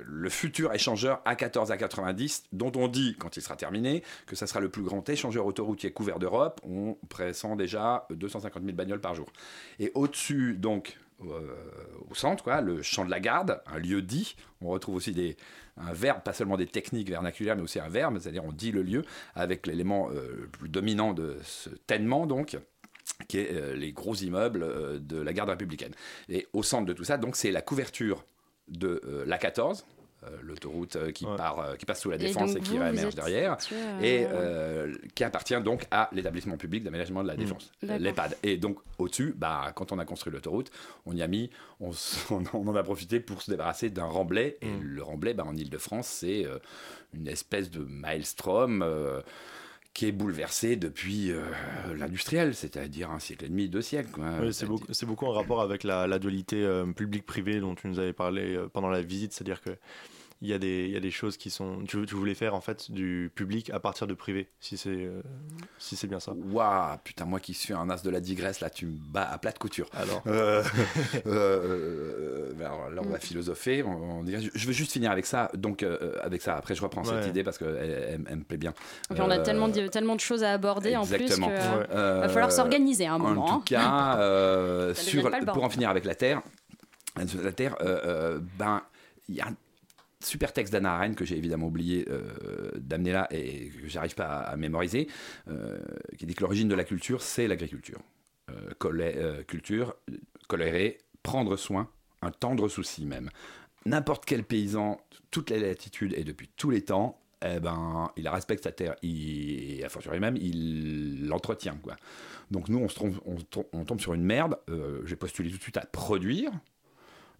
[0.06, 4.62] le futur échangeur A14 A90, dont on dit, quand il sera terminé, que ça sera
[4.62, 6.62] le plus grand échangeur autoroutier couvert d'Europe.
[6.64, 9.28] On pressent déjà 250 000 bagnoles par jour.
[9.80, 14.38] Et au-dessus, donc, au centre, quoi, le champ de la garde, un lieu dit.
[14.62, 15.36] On retrouve aussi des,
[15.78, 18.82] un verbe, pas seulement des techniques vernaculaires, mais aussi un verbe, c'est-à-dire on dit le
[18.82, 19.04] lieu
[19.34, 22.58] avec l'élément euh, le plus dominant de ce tènement, donc
[23.28, 25.94] qui est euh, les gros immeubles euh, de la garde républicaine.
[26.30, 28.26] Et au centre de tout ça, donc c'est la couverture
[28.68, 29.95] de euh, la 14, euh,
[30.42, 33.16] l'autoroute euh, qui, part, euh, qui passe sous la Et défense et, donc qui réémerge
[33.16, 37.72] derrière, situé, euh, et euh, qui appartient donc à l'établissement public d'aménagement de la défense,
[37.82, 38.00] D'accord.
[38.00, 38.38] l'EPAD.
[38.44, 40.72] Et donc au-dessus, bah, quand on a construit l'autoroute,
[41.06, 41.50] on y a mis,
[41.80, 41.92] on,
[42.54, 44.58] en a profité pour se débarrasser d'un remblai.
[44.62, 46.60] Et le remblai, bah, en Ile-de-France, c'est euh,
[47.14, 48.84] une espèce de maelstrom.
[49.96, 51.42] Qui est bouleversé depuis euh,
[51.98, 54.20] l'industriel, c'est-à-dire un siècle et demi, deux siècles.
[54.52, 58.12] c'est beaucoup, c'est en rapport avec la, la dualité euh, public-privé dont tu nous avais
[58.12, 59.70] parlé euh, pendant la visite, c'est-à-dire que
[60.42, 61.84] il y, a des, il y a des choses qui sont.
[61.88, 65.22] Tu, tu voulais faire en fait du public à partir de privé, si c'est euh,
[65.80, 66.34] si c'est bien ça.
[66.34, 69.38] Waouh, putain, moi qui suis un as de la digresse, là, tu me bats à
[69.38, 69.90] plat de couture.
[69.94, 70.62] Alors Euh,
[71.26, 73.84] euh, euh, alors là, on va philosopher.
[73.84, 75.50] On, on dirait- je veux juste finir avec ça.
[75.56, 78.58] Donc, euh, avec ça, après, je reprends cette idée parce qu'elle elle, elle me plaît
[78.58, 78.74] bien.
[79.10, 81.48] Et puis on a tellement de, tellement de choses à aborder en plus Exactement.
[81.48, 81.86] que Ouais.
[81.92, 83.46] euh, va falloir s'organiser un moment.
[83.46, 83.54] En hein.
[83.60, 86.42] tout cas, euh, sur, pas le pour en finir avec la Terre,
[87.16, 87.76] la Terre,
[88.60, 88.82] ben,
[89.30, 89.56] il y a un
[90.26, 94.26] super texte d'Anna Arendt que j'ai évidemment oublié euh, d'amener là et que j'arrive pas
[94.26, 95.08] à, à mémoriser,
[95.48, 95.80] euh,
[96.18, 98.00] qui dit que l'origine de la culture, c'est l'agriculture.
[98.52, 99.96] Euh, culture,
[100.48, 101.90] colérer, prendre soin,
[102.22, 103.30] un tendre souci même.
[103.86, 105.00] N'importe quel paysan,
[105.32, 109.84] toutes les latitudes et depuis tous les temps, eh ben, il respecte sa terre, il,
[109.84, 111.78] a fortiori même, il l'entretient.
[112.52, 114.58] Donc nous, on, tombe- sur une merde,
[115.06, 116.52] j'ai postulé tout de suite à produire,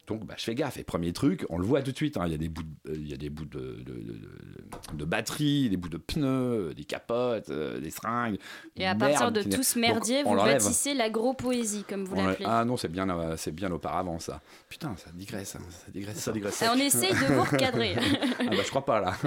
[0.08, 0.78] donc bah, je fais gaffe.
[0.78, 2.64] Et premier truc, on le voit tout de suite, hein, il y a des bouts,
[2.64, 4.04] de, euh, il y a des bouts de, de,
[4.94, 8.38] de, batterie, des bouts de pneus, des capotes, euh, des seringues.
[8.76, 12.46] Et à partir de tout ce merdier, Donc, vous bâtissez l'agro-poésie, comme vous l'appelez.
[12.48, 14.42] Ah non, c'est bien, euh, c'est bien auparavant ça.
[14.70, 16.18] Putain, ça digresse, hein, ça digresse.
[16.18, 17.96] Ça digresse on essaye de vous recadrer.
[18.40, 19.14] ah bah je crois pas là.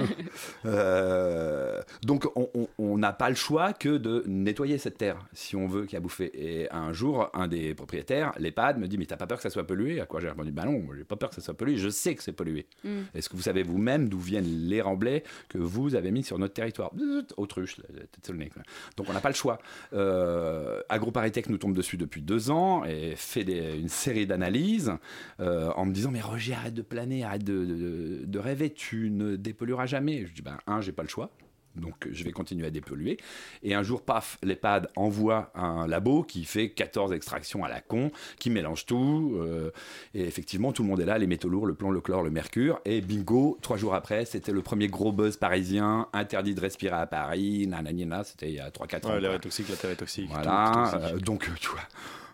[0.65, 5.83] Euh, donc on- n'a pas le choix que de nettoyer cette terre si on veut
[5.85, 6.31] qu'il y a bouffé.
[6.33, 9.49] Et un jour, un des propriétaires, l'EHPAD, me dit mais t'as pas peur que ça
[9.49, 10.01] soit pollué?
[10.01, 11.77] À quoi j'ai répondu bah non, j'ai pas peur que ça soit pollué.
[11.77, 12.67] Je sais que c'est pollué.
[12.83, 12.89] Mm.
[13.13, 16.53] Est-ce que vous savez vous-même d'où viennent les remblais que vous avez mis sur notre
[16.53, 16.91] territoire?
[17.37, 18.49] Autruche, tête nez.
[18.97, 19.59] Donc on n'a pas le choix.
[19.93, 24.93] Euh, AgroParisTech nous tombe dessus depuis deux ans et fait des- une série d'analyses
[25.39, 29.09] euh, en me disant mais Roger arrête de planer, arrête de, de- de rêver, tu
[29.09, 30.25] ne dépollueras jamais.
[30.25, 31.31] Je dis ben un j'ai pas le choix.
[31.75, 33.17] Donc je vais continuer à dépolluer.
[33.63, 38.11] Et un jour, paf, l'EHPAD envoie un labo qui fait 14 extractions à la con,
[38.39, 39.33] qui mélange tout.
[39.39, 39.71] euh,
[40.13, 42.31] et effectivement, tout le monde est là, les métaux lourds, le plomb, le chlore, le
[42.31, 42.79] mercure.
[42.85, 47.05] Et bingo, trois jours après, c'était le premier gros buzz parisien, interdit de respirer à
[47.07, 49.09] Paris, nanana, c'était il y a 3-4 ans.
[49.13, 49.35] Ouais, l'air quoi.
[49.35, 50.25] est toxique, la terre est toxique.
[50.27, 51.15] tout est Voilà, toxique.
[51.15, 51.81] euh, donc tu vois.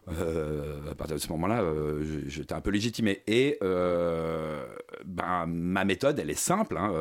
[0.09, 3.23] Euh, à partir de ce moment-là, euh, j'étais un peu légitimé.
[3.27, 4.65] Et euh,
[5.05, 6.77] ben, ma méthode, elle est simple.
[6.77, 6.91] hein,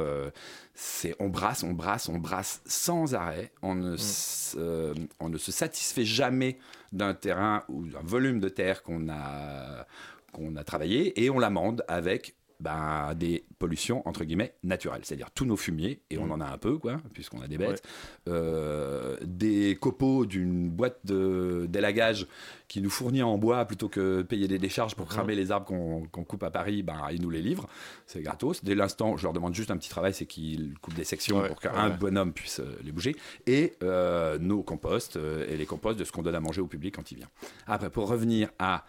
[0.74, 3.52] c'est on brasse, on brasse, on brasse sans arrêt.
[3.62, 6.58] On ne, s- euh, on ne se satisfait jamais
[6.92, 9.86] d'un terrain ou d'un volume de terre qu'on a,
[10.32, 15.44] qu'on a travaillé et on l'amende avec ben, des pollutions entre guillemets naturelles, c'est-à-dire tous
[15.44, 17.82] nos fumiers, et on en a un peu, quoi, puisqu'on a des bêtes,
[18.28, 22.26] euh, des copeaux d'une boîte de- d'élagage
[22.74, 26.24] qui nous fournit en bois plutôt que payer des décharges pour cramer les arbres qu'on
[26.24, 27.68] coupe à Paris, ben, ils nous les livrent,
[28.04, 28.64] c'est gratos.
[28.64, 31.46] Dès l'instant, je leur demande juste un petit travail, c'est qu'ils coupent des sections Ouais,
[31.46, 31.96] pour qu'un ouais.
[31.96, 33.14] bonhomme puisse euh, les bouger,
[33.46, 36.66] et euh, nos composts, euh, et les composts de ce qu'on donne à manger au
[36.66, 37.28] public quand il vient.
[37.68, 38.84] Après, pour revenir à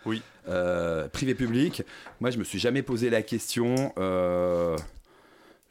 [1.14, 1.84] privé-public,
[2.22, 3.94] moi je me suis jamais posé la question.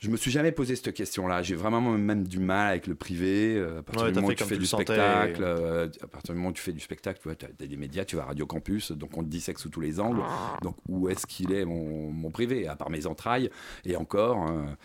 [0.05, 1.42] Je me suis jamais posé cette question-là.
[1.42, 3.57] J'ai vraiment même du mal avec le privé.
[3.57, 6.07] euh, À partir Ouais, du moment où tu fais tu du spectacle, et- euh, à
[6.07, 8.22] partir du moment où tu fais du spectacle, tu vois, as, des médias, tu vas
[8.22, 10.20] à Radio Campus, donc on te dissèque sous tous les angles.
[10.62, 13.50] Donc où est-ce qu'il est mon, mon privé À part mes entrailles,
[13.86, 14.46] et encore.
[14.50, 14.76] euh, ah,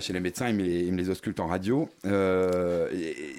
[0.00, 1.88] chez les médecins, ils me les, ils me les auscultent en radio.
[2.06, 2.88] Euh,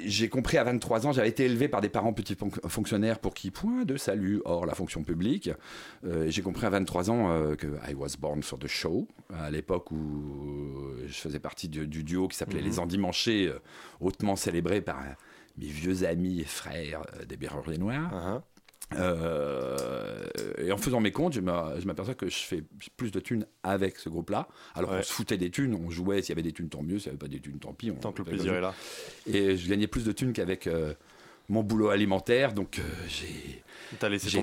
[0.06, 3.34] J'ai compris à 23 ans, j'avais été élevé par des parents petits fonc- fonctionnaires pour
[3.34, 5.50] qui point de salut hors la fonction publique.
[6.06, 9.50] Euh, J'ai compris à 23 ans euh, que I was born for the show, à
[9.52, 12.66] l'époque où je faisais partie du, du duo qui s'appelait Mhm.
[12.68, 13.52] Les Endimanchés,
[14.00, 15.02] hautement célébré par
[15.58, 18.42] mes vieux amis et frères des Berruriers Noirs.
[18.94, 20.26] Euh,
[20.60, 22.64] et en faisant mes comptes, je m'a- je m'aperçois que je fais
[22.98, 24.48] plus de thunes avec ce groupe-là.
[24.76, 24.98] Alors Ouais.
[25.00, 27.08] on se foutait des thunes, on jouait, s'il y avait des thunes, tant mieux, s'il
[27.12, 27.92] n'y avait pas des thunes, tant pis.
[27.92, 28.74] On, Tant que le plaisir est là.
[29.26, 30.94] Et je gagnais plus de thunes qu'avec euh,
[31.50, 33.64] mon boulot alimentaire, donc euh, j'ai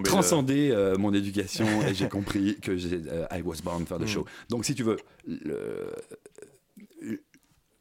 [0.05, 4.07] transcendé euh, mon éducation et j'ai compris que euh, I was born for the Mm.
[4.09, 4.27] show.
[4.49, 5.95] Donc si tu veux, le-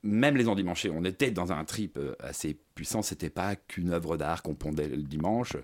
[0.03, 3.03] même les endimanchés, on était dans un trip assez puissant.
[3.03, 5.55] C'était pas qu'une œuvre d'art qu'on pondait le dimanche.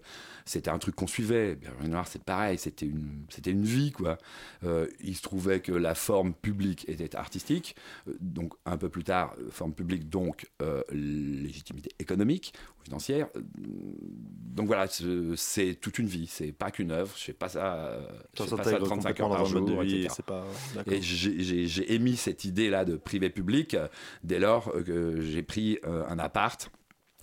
[0.46, 1.56] C'était un truc qu'on suivait.
[1.56, 2.60] Bien Noir, c'est pareil.
[2.60, 4.20] C'était une, c'était une vie, quoi.
[4.64, 7.76] Euh, il se trouvait que la forme publique était artistique.
[8.08, 13.30] Euh, donc un peu plus tard, euh, forme publique, donc euh, légitimité économique ou financière.
[13.58, 14.86] Donc voilà,
[15.36, 16.28] c'est- toute une vie.
[16.28, 17.14] C'est pas qu'une œuvre.
[17.18, 18.00] Je fais pas ça.
[18.38, 20.22] je fais pas ça 35 heures par jour, vie, etc.
[20.28, 20.46] pas-.
[20.86, 23.76] Et j'ai- émis cette idée-là de privé-public
[24.24, 26.70] dès lors que j'ai pris un appart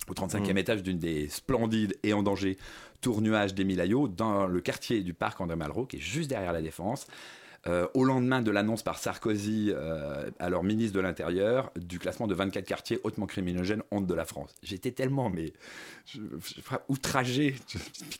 [0.09, 0.57] au 35e Mm.
[0.57, 2.57] étage d'une des splendides et en danger
[3.01, 6.61] tournuages d'Émile Ayot dans le quartier du parc André Malraux, qui est juste derrière la
[6.61, 7.07] Défense.
[7.67, 12.35] Euh, au lendemain de l'annonce par Sarkozy, euh, alors ministre de l'Intérieur, du classement de
[12.35, 14.53] 24 quartiers hautement criminogènes, honte de la France.
[14.61, 15.51] J'étais tellement, mais
[16.05, 17.55] je, je- outragé.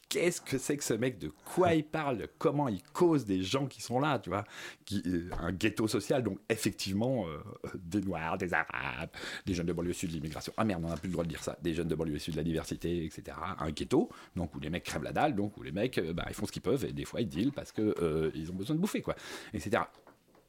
[0.10, 1.18] Qu'est-ce que c'est que ce mec?
[1.20, 2.18] De quoi il parle?
[2.18, 4.44] De Comment il cause des gens qui sont là, tu vois?
[4.86, 7.38] Qui, euh, Un ghetto social, donc effectivement, euh,
[7.76, 9.10] des Noirs, des Arabes,
[9.46, 10.54] des jeunes de banlieue sud, l'immigration.
[10.58, 11.58] Ah merde, on n'a plus le droit de dire ça.
[11.62, 13.38] Des jeunes de banlieue sud, la diversité, etc.
[13.60, 16.26] Un ghetto, donc où les mecs crèvent la dalle, donc où les mecs, euh, bah,
[16.30, 18.56] ils font ce qu'ils peuvent et des fois ils dealent parce que euh, ils ont
[18.56, 19.16] besoin de bouffer, quoi,
[19.54, 19.84] etc.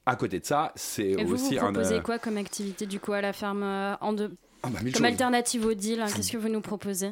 [0.08, 1.72] À côté de ça, c'est vous, aussi vous un.
[1.72, 4.78] proposez euh, quoi comme activité du coup à la ferme euh, en deux Ah bah,
[4.80, 5.04] Comme choses.
[5.04, 7.10] alternative au deal, hein, qu'est-ce que vous nous proposez?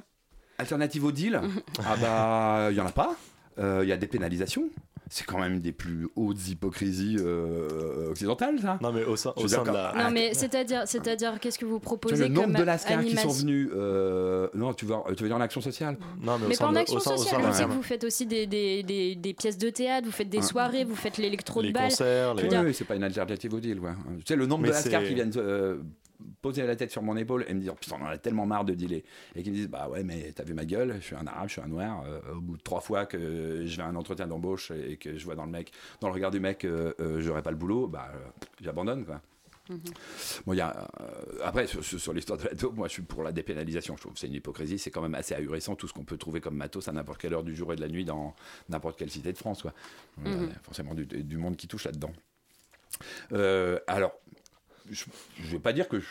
[0.59, 1.41] Alternative au deal
[1.85, 3.15] Ah bah, il y en a pas.
[3.59, 4.69] Euh, Il y a des pénalisations.
[5.11, 8.79] C'est quand même des plus hautes hypocrisies euh, occidentales, ça.
[8.81, 9.93] Non, mais au sein, au sein de la.
[9.97, 13.29] Non mais c'est-à-dire, c'est-à-dire qu'est-ce que vous proposez le nombre comme de lascars qui sont
[13.29, 13.69] venus.
[13.77, 16.99] euh, non, tu veux, tu veux dire en action sociale Non, Mais pas en action
[16.99, 20.13] sociale, je sais que vous faites aussi des, des, des, des pièces de théâtre, vous
[20.13, 21.91] faites des soirées, vous faites l'électro de Les balle.
[21.91, 23.79] concerts, les- dire, Oui, c'est pas une alternative au deal.
[23.81, 23.91] Ouais.
[24.21, 25.77] Tu sais, le nombre Mais de lascars qui viennent euh,
[26.43, 28.65] poser la tête sur mon épaule et me dire Putain, on en a tellement marre
[28.65, 29.05] de dealer.
[29.35, 31.49] Et qui me disent Bah ouais, mais t'as vu ma gueule, je suis un arabe,
[31.49, 32.05] je suis un noir.
[32.07, 35.17] Euh, au bout de trois fois que je vais à un entretien d'embauche et que
[35.17, 37.57] je vois dans le mec, dans le regard du mec, euh, euh, j'aurai pas le
[37.57, 38.19] boulot, bah euh,
[38.61, 39.21] j'abandonne quoi.
[40.45, 43.23] Bon, il y a, euh, après, sur, l'histoire de la dope, moi je suis pour
[43.23, 43.97] la dépénalisation.
[43.97, 44.79] Je trouve que c'est une hypocrisie.
[44.79, 47.33] C'est quand même assez ahurissant tout ce qu'on peut trouver comme matos à n'importe quelle
[47.33, 48.35] heure du jour et de la nuit dans
[48.69, 49.63] n'importe quelle cité de France.
[49.63, 49.73] Quoi.
[50.25, 50.51] A Mhm.
[50.63, 52.13] forcément du, du monde qui touche là-dedans.
[53.33, 54.13] Euh, alors,
[54.91, 55.05] je
[55.43, 56.07] ne vais pas dire que je-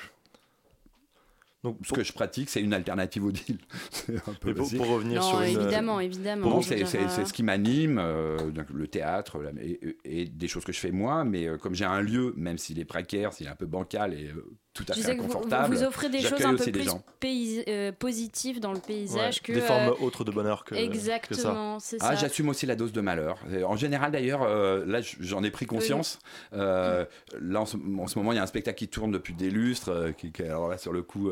[1.63, 3.57] Donc, ce que je pratique, c'est une alternative au deal.
[3.91, 6.49] C'est un peu pour- pour revenir Non, évidemment, évidemment.
[6.49, 10.47] Bon, je veux c'est dire, euh, ce qui m'anime, euh, le théâtre et, et des
[10.49, 13.31] choses que je fais moi, mais euh, comme j'ai un lieu, même s'il est précaire,
[13.31, 16.43] s'il est un peu bancal et euh, tout à Je fait vous, offrez des choses
[16.43, 19.51] un peu plus pays- euh, positives dans le paysage que.
[19.53, 20.73] Des formes euh, autres de bonheur que.
[20.73, 21.97] Exactement, que ça.
[22.01, 23.37] Ah, j'assume aussi la dose de malheur.
[23.67, 26.19] En général, d'ailleurs, euh, là, j'en ai pris conscience.
[26.53, 27.05] Euh,
[27.39, 29.51] là, en ce, en ce moment, il y a un spectacle qui tourne depuis des
[29.51, 31.29] lustres, qui, qui est alors là, sur le coup,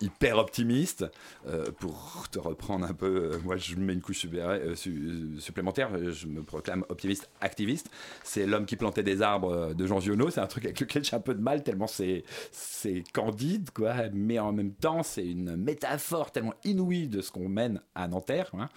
[0.00, 1.04] hyper optimiste.
[1.46, 4.74] Euh, pour te reprendre un peu, euh, moi, je mets une couche euh,
[5.38, 5.90] supplémentaire.
[5.94, 7.90] euh, Je me proclame optimiste activiste.
[8.22, 10.30] C'est l'homme qui plantait des arbres euh, de Jean Giono.
[10.30, 13.94] C'est un truc avec lequel j'ai un peu de mal, tellement c'est c'est candide, quoi.
[14.12, 18.50] Mais en même temps, c'est une métaphore tellement inouïe de ce qu'on mène à Nanterre.
[18.58, 18.68] hein,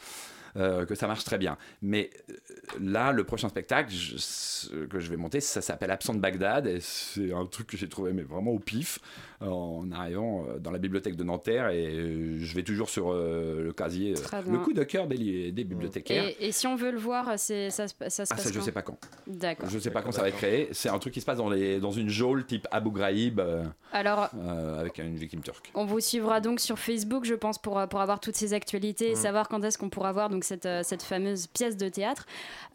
[0.57, 1.57] euh, que ça marche très bien.
[1.81, 2.33] Mais euh,
[2.79, 6.67] là, le prochain spectacle je- que je vais monter, ça s'appelle Absent de Bagdad.
[6.67, 8.99] Et c'est un truc que j'ai trouvé mais vraiment au pif
[9.41, 11.69] en arrivant euh, dans la bibliothèque de Nanterre.
[11.69, 15.51] Et je vais toujours sur euh, le casier, Très le coup de cœur des, li-
[15.51, 16.25] des bibliothécaires.
[16.39, 18.51] Et, et si on veut le voir, c'est- ça, se- ça se Ah, passe ça,
[18.51, 18.97] je quand sais pas quand.
[19.27, 19.69] D'accord.
[19.69, 20.69] Je sais pas quand ça va être créé.
[20.71, 23.63] C'est un truc qui se passe dans, les, dans une geôle type Abu Ghraib euh,
[23.91, 25.71] Alors, euh, avec une victime turque.
[25.73, 29.13] On vous suivra donc sur Facebook, je pense, pour, pour avoir toutes ces actualités et
[29.13, 29.17] Mm.
[29.17, 32.25] savoir quand est-ce qu'on pourra voir donc cette, euh, cette fameuse pièce de théâtre.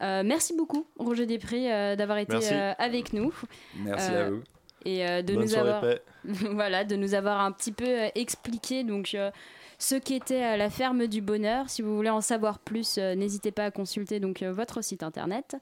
[0.01, 3.33] Euh, merci beaucoup, Roger Després, euh, d'avoir été euh, avec nous.
[3.75, 4.43] Merci Euh, à vous.
[4.85, 5.83] Et euh, de Bonne nous avoir,
[6.23, 9.29] voilà, de nous avoir un petit peu euh, expliqué donc euh,
[9.77, 11.69] ce qu'était euh, la ferme du bonheur.
[11.69, 15.03] Si vous voulez en savoir plus, euh, n'hésitez pas à consulter donc euh, votre site
[15.03, 15.57] internet.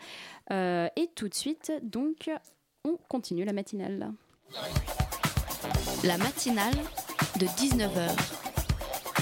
[0.52, 2.30] Euh, et tout de suite, donc,
[2.84, 4.12] on continue la matinale.
[6.04, 6.74] La matinale
[7.40, 8.10] de 19h.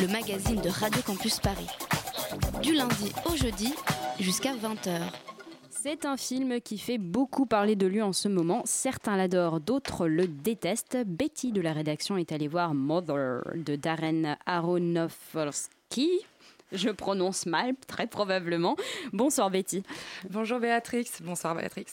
[0.02, 1.68] Le magazine de Radio Campus Paris.
[2.66, 3.76] Du lundi au jeudi
[4.20, 5.00] jusqu'à 20h.
[5.70, 8.64] C'est un film qui fait beaucoup parler de lui en ce moment.
[8.66, 10.98] Certains l'adorent, d'autres le détestent.
[11.06, 16.10] Betty de la rédaction est allée voir Mother de Darren Aronofsky.
[16.72, 18.76] Je prononce mal, très probablement.
[19.14, 19.84] Bonsoir Betty.
[20.32, 21.86] Bonjour Béatrix, bonsoir Béatrix.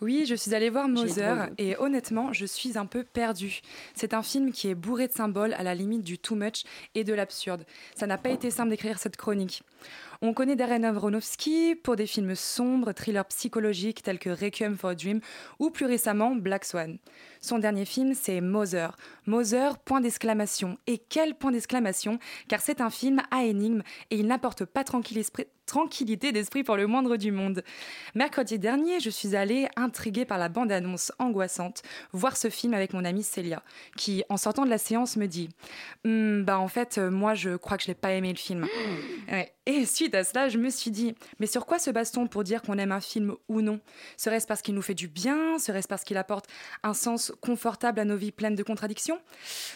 [0.00, 3.60] Oui, je suis allée voir Mother et honnêtement, je suis un peu perdue.
[3.94, 6.62] C'est un film qui est bourré de symboles à la limite du too much
[6.94, 7.64] et de l'absurde.
[7.96, 9.64] Ça n'a pas été simple d'écrire cette chronique.
[10.24, 14.94] On connaît Darren Aronofsky pour des films sombres, thrillers psychologiques tels que Requiem for a
[14.94, 15.18] Dream
[15.58, 16.98] ou plus récemment Black Swan.
[17.40, 18.96] Son dernier film, c'est Mother.
[19.26, 20.78] Mother, point d'exclamation.
[20.86, 22.20] Et quel point d'exclamation?
[22.46, 24.84] Car c'est un film à énigme et il n'apporte pas
[25.72, 27.64] tranquillité d'esprit pour le moindre du monde.
[28.14, 33.06] Mercredi dernier, je suis allée, intriguée par la bande-annonce angoissante, voir ce film avec mon
[33.06, 33.62] amie Célia,
[33.96, 35.48] qui, en sortant de la séance, me dit
[36.04, 38.66] Hum, Bah, en fait, euh, moi, je crois que je n'ai pas aimé le film.
[39.30, 39.54] Ouais.
[39.64, 42.60] Et suite à cela, je me suis dit Mais sur quoi se base-t-on pour dire
[42.60, 43.80] qu'on aime un film ou non?
[44.16, 45.58] Serait-ce parce qu'il nous fait du bien?
[45.60, 46.46] Serait-ce parce qu'il apporte
[46.82, 49.20] un sens confortable à nos vies pleines de contradictions?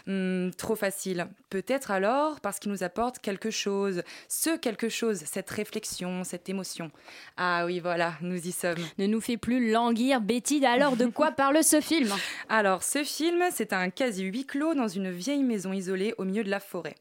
[0.08, 1.28] Hum, Trop facile.
[1.48, 4.02] Peut-être alors parce qu'il nous apporte quelque chose.
[4.28, 5.85] Ce quelque chose, cette réflexion,
[6.24, 6.90] cette émotion.
[7.36, 8.84] Ah oui, voilà, nous y sommes.
[8.98, 10.64] Ne nous fait plus languir, Betty.
[10.64, 12.12] Alors, de quoi parle ce film?
[12.48, 16.44] Alors, ce film, c'est un quasi huis clos dans une vieille maison isolée au milieu
[16.44, 16.94] de la forêt.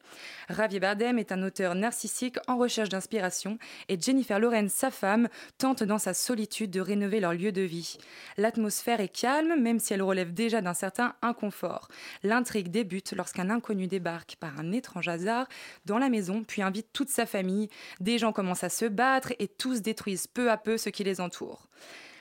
[0.48, 3.58] Javier Bardem est un auteur narcissique en recherche d'inspiration
[3.88, 5.28] et Jennifer Lawrence, sa femme,
[5.58, 7.98] tente dans sa solitude de rénover leur lieu de vie.
[8.36, 11.88] L'atmosphère est calme, même si elle relève déjà d'un certain inconfort.
[12.22, 15.48] L'intrigue débute lorsqu'un inconnu débarque par un étrange hasard
[15.84, 17.68] dans la maison, puis invite toute sa famille.
[18.00, 21.20] Des gens commencent à se battre et tous détruisent peu à peu ce qui les
[21.20, 21.68] entoure.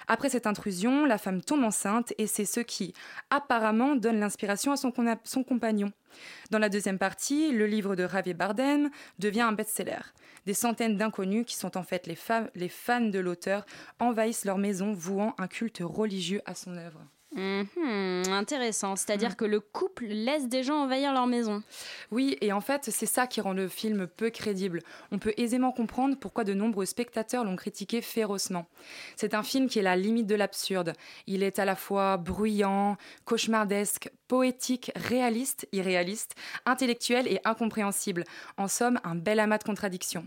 [0.08, 2.94] Après cette intrusion, la femme tombe enceinte et c'est ce qui,
[3.30, 4.92] apparemment, donne l'inspiration à son,
[5.44, 5.92] compagnon.
[6.52, 8.90] Dans la deuxième partie, le livre de Javier Bardem
[9.20, 10.14] devient un best-seller.
[10.46, 12.18] Des centaines d'inconnus, qui sont en fait les,
[12.54, 13.66] les fans de l'auteur,
[14.00, 17.02] envahissent leur maison, vouant un culte religieux à son œuvre.
[17.36, 19.36] Mmh, intéressant, c'est-à-dire mmh.
[19.36, 21.64] que le couple laisse des gens envahir leur maison.
[22.12, 24.82] Oui, et en fait, c'est ça qui rend le film peu crédible.
[25.12, 28.68] On peut aisément comprendre pourquoi de nombreux spectateurs l'ont critiqué férocement.
[29.18, 30.94] C'est un film qui est la limite de l'absurde.
[31.28, 38.24] Il est à la fois bruyant, cauchemardesque, poétique, réaliste, irréaliste, intellectuel et incompréhensible.
[38.58, 40.26] En somme, un bel amas de contradictions.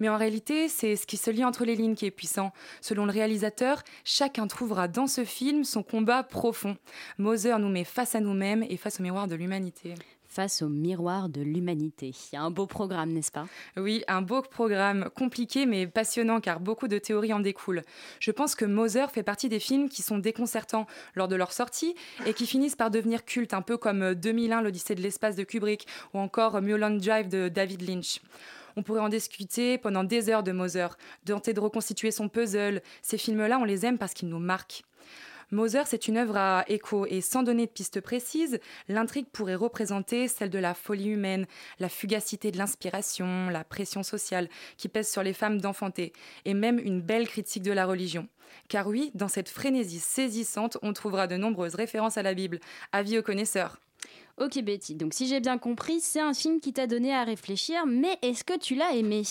[0.00, 2.52] Mais en réalité, c'est ce qui se lit entre les lignes qui est puissant.
[2.80, 6.76] Selon le réalisateur, chacun trouvera dans ce film son combat profond.
[7.18, 9.94] Moser nous met face à nous-mêmes et face au miroir de l'humanité
[10.32, 12.14] face au miroir de l'humanité.
[12.32, 13.46] Il y a un beau programme, n'est-ce pas?
[13.76, 17.82] Oui, un beau programme, compliqué mais passionnant car beaucoup de théories en découlent.
[18.18, 21.94] Je pense que Moser fait partie des films qui sont déconcertants lors de leur sortie
[22.24, 25.86] et qui finissent par devenir cultes, un peu comme 2001, l'Odyssée de l'espace de Kubrick
[26.14, 28.20] ou encore Mulholland Drive de David Lynch.
[28.76, 30.88] On pourrait en discuter pendant des heures de Moser,
[31.24, 32.82] tenter de reconstituer son puzzle.
[33.02, 34.82] Ces films-là, on les aime parce qu'ils nous marquent.
[35.52, 38.58] Moser, c'est une œuvre à écho et sans donner de piste précise,
[38.88, 41.46] l'intrigue pourrait représenter celle de la folie humaine,
[41.78, 44.48] la fugacité de l'inspiration, la pression sociale
[44.78, 46.14] qui pèse sur les femmes d'enfanter
[46.46, 48.28] et même une belle critique de la religion.
[48.68, 52.58] Car oui, dans cette frénésie saisissante, on trouvera de nombreuses références à la Bible.
[52.92, 53.78] Avis aux connaisseurs.
[54.38, 57.84] Ok Betty, donc si j'ai bien compris, c'est un film qui t'a donné à réfléchir,
[57.86, 59.22] mais est-ce que tu l'as aimé?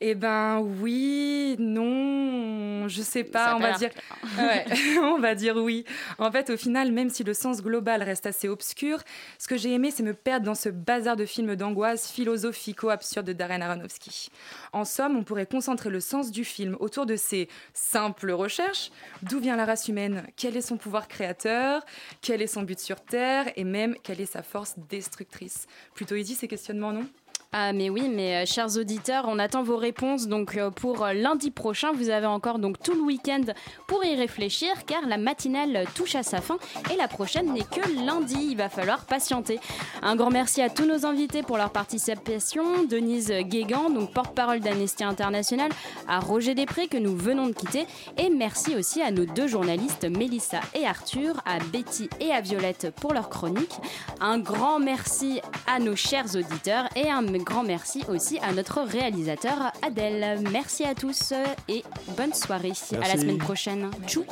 [0.00, 3.90] Eh ben oui, non, je sais pas, on va dire
[4.38, 4.64] ouais,
[5.02, 5.84] on va dire oui.
[6.18, 9.02] En fait, au final, même si le sens global reste assez obscur,
[9.38, 13.32] ce que j'ai aimé, c'est me perdre dans ce bazar de films d'angoisse philosophico-absurde de
[13.32, 14.30] Darren Aronofsky.
[14.72, 18.92] En somme, on pourrait concentrer le sens du film autour de ces simples recherches.
[19.22, 21.84] D'où vient la race humaine Quel est son pouvoir créateur
[22.20, 26.36] Quel est son but sur Terre Et même, quelle est sa force destructrice Plutôt easy
[26.36, 27.06] ces questionnements, non?
[27.52, 31.14] Ah mais oui, mais euh, chers auditeurs, on attend vos réponses donc euh, pour euh,
[31.14, 31.92] lundi prochain.
[31.92, 33.40] Vous avez encore donc tout le week-end
[33.86, 36.58] pour y réfléchir car la matinale touche à sa fin
[36.92, 38.48] et la prochaine n'est que lundi.
[38.50, 39.60] Il va falloir patienter.
[40.02, 42.84] Un grand merci à tous nos invités pour leur participation.
[42.84, 45.70] Denise Guégan, donc porte-parole d'Amnesty International,
[46.06, 47.86] à Roger Després que nous venons de quitter
[48.18, 52.92] et merci aussi à nos deux journalistes Mélissa et Arthur, à Betty et à Violette
[53.00, 53.72] pour leur chronique.
[54.20, 59.72] Un grand merci à nos chers auditeurs et un grand merci aussi à notre réalisateur
[59.82, 60.40] Adèle.
[60.50, 61.32] Merci à tous
[61.68, 61.82] et
[62.16, 62.72] bonne soirée.
[63.02, 63.90] À la semaine prochaine.
[64.06, 64.24] Tchou